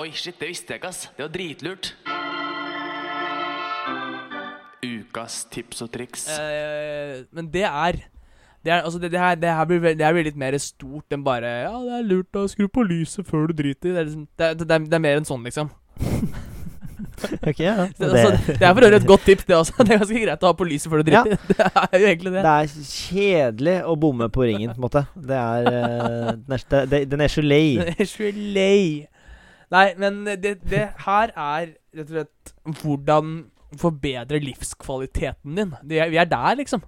[0.00, 1.04] Oi, shit, det visste jeg ikke, ass.
[1.14, 1.92] Det var dritlurt.
[4.82, 6.26] Ukas tips og triks.
[6.34, 8.00] Eh, men det er
[8.64, 11.14] det, er, altså det, det, her, det, her blir, det her blir litt mer stort
[11.14, 13.94] enn bare Ja, det er lurt å skru på lyset før du driter.
[13.94, 15.70] Det er, liksom, det, er- det, er, er mer enn sånn, liksom.
[17.50, 17.74] Ok, ja.
[17.98, 19.74] Det, altså, det er for øvrig et godt tips, det også.
[19.84, 21.22] Det er ganske greit å ha på lyset før du Ja.
[21.50, 22.42] Det er jo egentlig det.
[22.46, 25.04] Det er kjedelig å bomme på ringen, på en måte.
[25.14, 27.64] Det er uh, Den er, så lei.
[27.80, 28.82] Den er så lei.
[29.70, 33.34] Nei, men det, det her er rett og slett hvordan
[33.78, 35.74] forbedre livskvaliteten din.
[35.86, 36.82] Det, vi er der, liksom.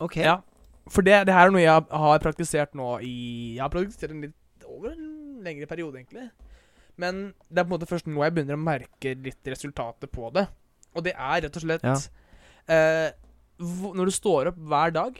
[0.00, 0.16] Ok.
[0.16, 0.38] Ja.
[0.92, 4.22] For det, det her er noe jeg har praktisert nå i Jeg har praktisert en
[4.22, 6.28] litt over en lengre periode, egentlig.
[6.98, 10.30] Men det er på en måte først nå jeg begynner å merke litt resultatet på
[10.32, 10.46] det.
[10.96, 11.96] Og det er rett og slett Ja.
[12.72, 13.10] eh,
[13.60, 15.18] Når du står opp hver dag,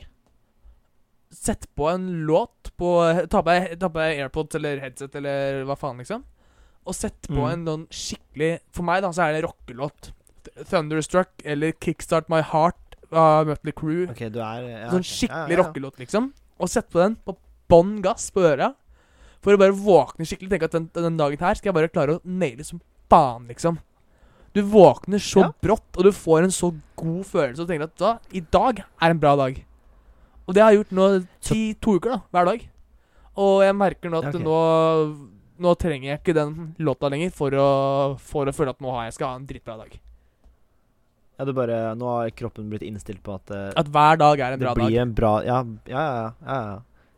[1.31, 2.89] sett på en låt på
[3.29, 6.23] Ta på ta på AirPods eller headset eller hva faen, liksom.
[6.87, 7.51] Og sett på Mm.
[7.51, 10.11] en noen skikkelig For meg, da, så er det rockelåt.
[10.69, 14.09] Thunderstruck eller Kickstart My Heart av Mutley Crew.
[14.11, 15.63] Okay, du er ja, Sånn skikkelig ja.
[15.63, 16.31] rockelåt, liksom.
[16.59, 17.35] Og sett på den på
[17.69, 18.73] bånn gass på øra.
[19.45, 20.49] For å bare våkne skikkelig.
[20.53, 22.81] Tenke at den, den dagen her skal jeg bare klare å naile som
[23.11, 23.77] faen, liksom.
[24.55, 25.51] Du våkner så Ja.
[25.61, 29.09] brått, og du får en så god følelse og tenker at da, i dag er
[29.13, 29.63] en bra dag.
[30.47, 31.07] Og det har jeg gjort nå
[31.43, 32.69] ti, to uker, da, hver dag.
[33.37, 34.43] Og jeg merker nå at okay.
[34.43, 36.51] nå Nå trenger jeg ikke den
[36.85, 37.69] låta lenger for å,
[38.21, 39.95] for å føle at nå har jeg skal ha en drittbra dag.
[41.39, 44.53] Ja, det bare Nå har kroppen blitt innstilt på at eh, At hver dag er
[44.53, 45.01] en det bra blir dag.
[45.01, 45.57] en bra Ja,
[45.89, 46.29] ja, ja.
[46.45, 46.77] ja, ja.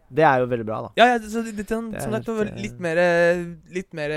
[0.09, 0.91] Det er jo veldig bra, da.
[0.97, 3.01] Ja, ja så sånn, Det er sånn det var helt, eh, litt mer
[3.75, 4.13] Litt mer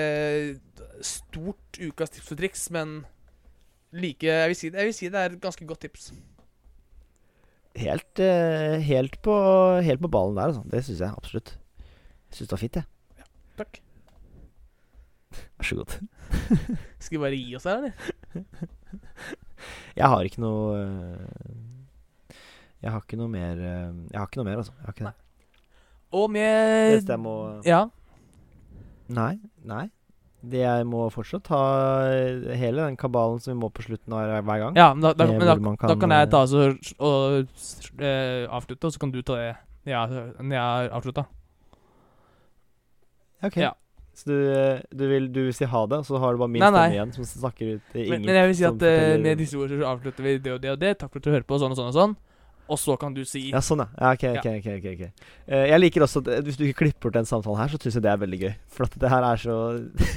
[1.05, 3.03] stort ukas tips og triks, men
[3.93, 6.13] like jeg vil, si, jeg vil si det er et ganske godt tips.
[7.77, 9.35] Helt, eh, helt, på,
[9.85, 10.63] helt på ballen der, altså.
[10.69, 11.55] Det syns jeg absolutt.
[12.31, 13.27] Jeg syns det var fint, jeg.
[13.61, 13.81] Takk.
[15.59, 15.97] Vær så god.
[17.03, 17.93] Skal vi bare gi oss her, eller?
[19.97, 22.33] Jeg har ikke noe eh,
[22.83, 24.75] Jeg har ikke noe mer eh, Jeg har ikke noe mer, altså.
[24.79, 25.22] Jeg har ikke det.
[26.13, 27.35] Og Det med eneste jeg må
[27.67, 27.83] Ja.
[29.13, 29.35] Nei.
[29.65, 29.91] Nei.
[30.43, 31.65] Det jeg må fortsatt ha
[32.59, 34.77] hele den kabalen som vi må på slutten av hver gang.
[34.77, 36.65] ja men da, da, men da, kan, da kan, jeg eh, ta så,
[36.99, 37.45] og
[38.03, 39.53] uh, avslutte, og så kan du ta det
[39.87, 41.25] når jeg, når jeg har avslutta.
[43.43, 43.57] Ok.
[43.57, 43.73] Ja.
[44.15, 46.53] Så du, eh, du, vil, du vil si ha det, og så har du bare
[46.53, 49.23] min stemme igjen som snakker ut til Men, ingen men jeg vil si at uh,
[49.23, 50.93] med disse ordene så avslutter vi det og det og det.
[51.01, 52.15] Takk for at du hører på, sånn og sånn og sånn.
[52.73, 53.91] Og så kan du si Ja, sånn, ja.
[54.01, 55.29] ja ok, ok, ok, ok, okay.
[55.45, 57.81] Uh, jeg liker også at eh, Hvis du ikke klipper bort den samtalen her, så
[57.83, 58.53] syns jeg det er veldig gøy.
[58.73, 59.59] For at det her er så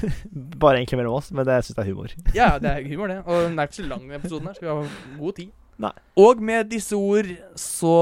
[0.64, 2.18] Bare egentlig mellom oss, men det syns jeg er humor.
[2.38, 3.22] Ja, det er humor, det.
[3.26, 4.58] Og den er ikke så lang, den episoden her.
[4.58, 5.54] Skal vi ha god tid.
[5.84, 5.96] Nei.
[6.24, 7.28] Og med disse ord
[7.60, 7.96] så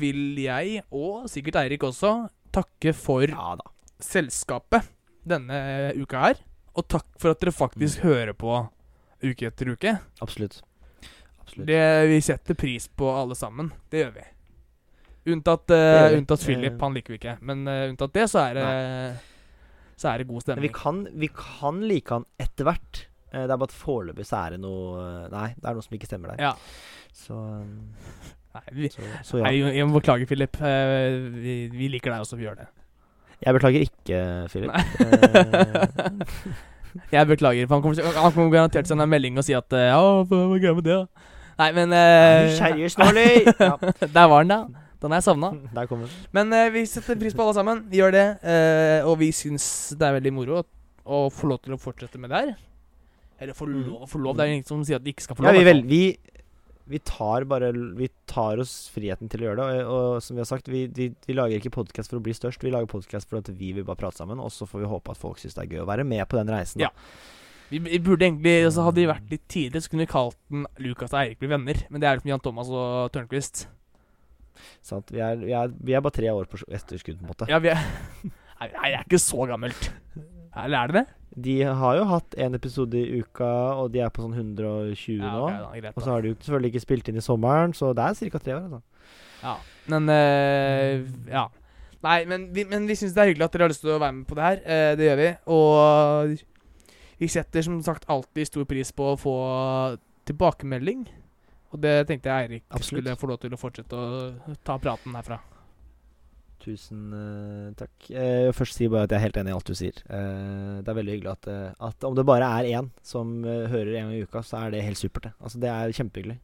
[0.00, 2.14] vil jeg, og sikkert Eirik også,
[2.56, 3.58] takke for Ja
[4.02, 4.86] selskapet
[5.28, 6.40] denne uka her.
[6.78, 8.54] Og takk for at dere faktisk hører på
[9.24, 9.98] uke etter uke.
[10.22, 10.62] Absolutt.
[11.48, 11.66] Absolutt.
[11.68, 11.80] Det,
[12.12, 13.70] vi setter pris på alle sammen.
[13.90, 14.24] Det gjør vi.
[15.32, 16.16] Unntatt, vi.
[16.20, 16.78] unntatt Philip, Eh.
[16.80, 17.34] han liker vi ikke.
[17.44, 18.68] Men uh, unntatt det, så er det
[19.98, 20.74] Så er det god Men vi stemning.
[20.78, 23.02] kan, vi kan like han etter hvert.
[23.32, 26.08] Det er bare at foreløpig så er det noe Nei, det er noe som ikke
[26.08, 26.38] stemmer der.
[26.46, 26.52] Ja.
[27.12, 27.34] Så,
[28.54, 29.50] Nei, vi, så, så ja.
[29.50, 30.56] nei, jeg må beklage, Philip.
[30.56, 32.68] Vi, vi liker deg også, vi gjør det.
[33.44, 34.16] Jeg beklager ikke,
[34.48, 34.72] Philip.
[37.12, 39.98] Jeg beklager, for han kommer, han kommer garantert sende en melding og si at Ja,
[40.24, 40.96] hva er greia med det?
[40.96, 41.04] da?»
[41.58, 43.44] Nei, men eh, Seriøst, Norley!
[43.68, 43.74] Ja.
[44.04, 44.84] Der var den, da.
[45.02, 45.52] Den jeg savna.
[45.76, 46.24] Der kommer den.
[46.34, 47.84] Men uh, vi setter pris på alle sammen.
[47.90, 48.26] Vi gjør det.
[48.42, 49.66] Uh, og vi syns
[49.98, 52.56] det er veldig moro å, få lov til å fortsette med det her.
[53.38, 53.84] Eller få Mhm.
[53.86, 54.34] lov, få lov.
[54.38, 55.58] Det er ingen som sier at de ikke skal få Ja, lov.
[55.60, 56.00] vi, vel, vi,
[56.90, 59.84] vi tar bare Vi tar oss friheten til å gjøre det.
[59.86, 62.34] Og, og som vi har sagt, vi, vi, vi lager ikke podkast for å bli
[62.34, 64.42] størst, vi lager podkast for at vi vil bare prate sammen.
[64.42, 66.38] Og så får vi håpe at folk syns det er gøy å være med på
[66.40, 66.82] den reisen.
[66.82, 66.90] Da.
[66.90, 67.36] Ja.
[67.68, 70.62] Vi, vi burde egentlig, altså Hadde vi vært litt tidligere, så kunne vi kalt den
[70.86, 71.82] Lukas og Eirik blir venner.
[71.92, 73.66] Men det er liksom Jan Thomas og Tørnquist.
[74.82, 75.12] Sant?
[75.14, 77.48] Vi, er, vi, er, vi er bare tre år på etterskudd, på en måte.
[77.50, 77.78] Ja, vi er
[78.58, 79.90] Nei, det er ikke så gammelt.
[80.58, 81.04] Eller er det det?
[81.38, 83.46] De har jo hatt én episode i uka,
[83.78, 85.44] og de er på sånn 120 Ja, nå.
[85.44, 87.92] ok, da, greit, Og så har de jo selvfølgelig ikke spilt inn i sommeren, så
[87.94, 88.40] det er ca.
[88.42, 88.64] tre år.
[88.66, 88.80] Altså.
[89.44, 89.54] Ja.
[89.94, 91.44] Men øh, Ja.
[92.08, 94.00] Nei, men vi, men vi syns det er hyggelig at dere har lyst til å
[94.02, 94.58] være med på det her.
[94.70, 95.30] Eh, det gjør vi.
[95.54, 96.34] Og
[97.18, 99.36] vi setter som sagt alltid stor pris på å få
[100.28, 101.06] tilbakemelding.
[101.68, 103.02] Og det tenkte jeg Eirik Absolutt.
[103.02, 105.40] skulle få lov til å fortsette å ta praten herfra.
[106.58, 107.92] Tusen uh, takk.
[108.10, 110.00] Eh, jeg vil først si bare at jeg er helt enig i alt du sier.
[110.08, 113.92] Uh, det er veldig hyggelig at, uh, at om det bare er én som hører
[113.94, 115.28] en gang i uka, så er det helt supert.
[115.28, 116.38] Det Altså, det er kjempehyggelig.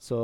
[0.00, 0.18] Så,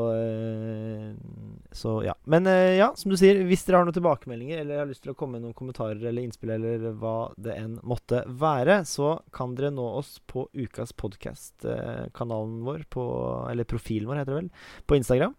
[1.73, 2.14] så ja.
[2.25, 5.14] Men eh, ja, som du sier, hvis dere har noen tilbakemeldinger eller har lyst til
[5.14, 9.57] å komme med noen kommentarer eller innspill eller hva det enn måtte være, så kan
[9.59, 13.05] dere nå oss på Ukas podkast-kanalen vår, på,
[13.51, 14.51] eller profilen vår heter det vel,
[14.87, 15.39] på Instagram.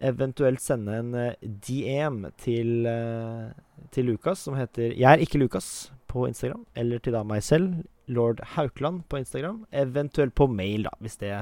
[0.00, 3.48] Eventuelt sende en eh, DM til, eh,
[3.92, 6.64] til Lukas som heter Jeg er ikke Lukas på Instagram.
[6.74, 9.64] Eller til da meg selv, lord Haukeland på Instagram.
[9.72, 11.34] Eventuelt på mail, da, hvis det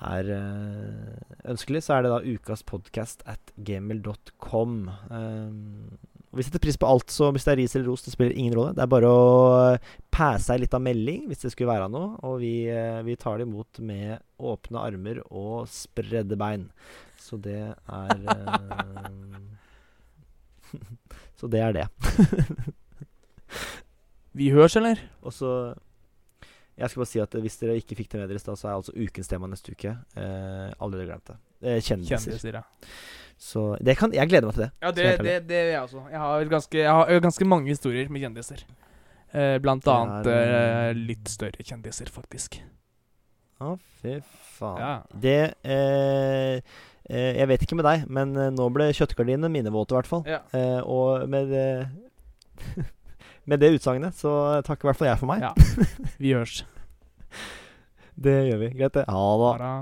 [0.00, 1.16] er eh,
[1.52, 1.82] ønskelig.
[1.84, 4.90] Så er det da ukaspodcast at gmail.com.
[5.10, 5.98] Um,
[6.36, 8.54] vi setter pris på alt, så hvis det er ris eller ros, det spiller ingen
[8.58, 8.74] rolle.
[8.76, 9.76] Det er bare å
[10.12, 12.08] passe ei litt av melding hvis det skulle være noe.
[12.28, 16.64] Og vi, eh, vi tar det imot med åpne armer og spredde bein.
[17.20, 19.10] Så det er eh,
[21.40, 21.86] Så det er det.
[24.36, 25.00] Vi høres, eller?
[25.24, 25.48] Og så
[26.76, 28.68] Jeg skal bare si at hvis dere ikke fikk det med dere i stad, så
[28.68, 29.94] er altså ukens tema neste uke.
[30.16, 31.36] Eh, allerede glemt det.
[31.62, 32.20] Eh, kjendiser.
[32.20, 32.90] Kjendiser, ja.
[33.40, 34.70] Så det kan, jeg gleder meg til det.
[34.84, 36.02] Ja, det, det, det gjør jeg også.
[36.12, 38.64] Jeg har ganske, jeg har ganske mange historier med kjendiser.
[39.36, 42.58] Eh, blant annet er, eh, eh, litt større kjendiser, faktisk.
[43.60, 43.72] Å,
[44.02, 44.18] fy
[44.58, 44.80] faen.
[44.80, 44.92] Ja.
[45.16, 46.60] Det eh,
[47.08, 50.10] eh, Jeg vet ikke med deg, men eh, nå ble kjøttgardinene mine våte, i hvert
[50.12, 50.24] fall.
[50.28, 50.42] Ja.
[50.56, 51.52] Eh, og med
[53.46, 54.32] Med det utsagnet så
[54.66, 55.44] takker i hvert fall jeg for meg.
[55.46, 55.52] Ja.
[56.22, 56.64] Vi høres.
[58.16, 58.68] Det gjør vi.
[58.78, 59.04] Greit, det.
[59.12, 59.24] Ha
[59.60, 59.72] det.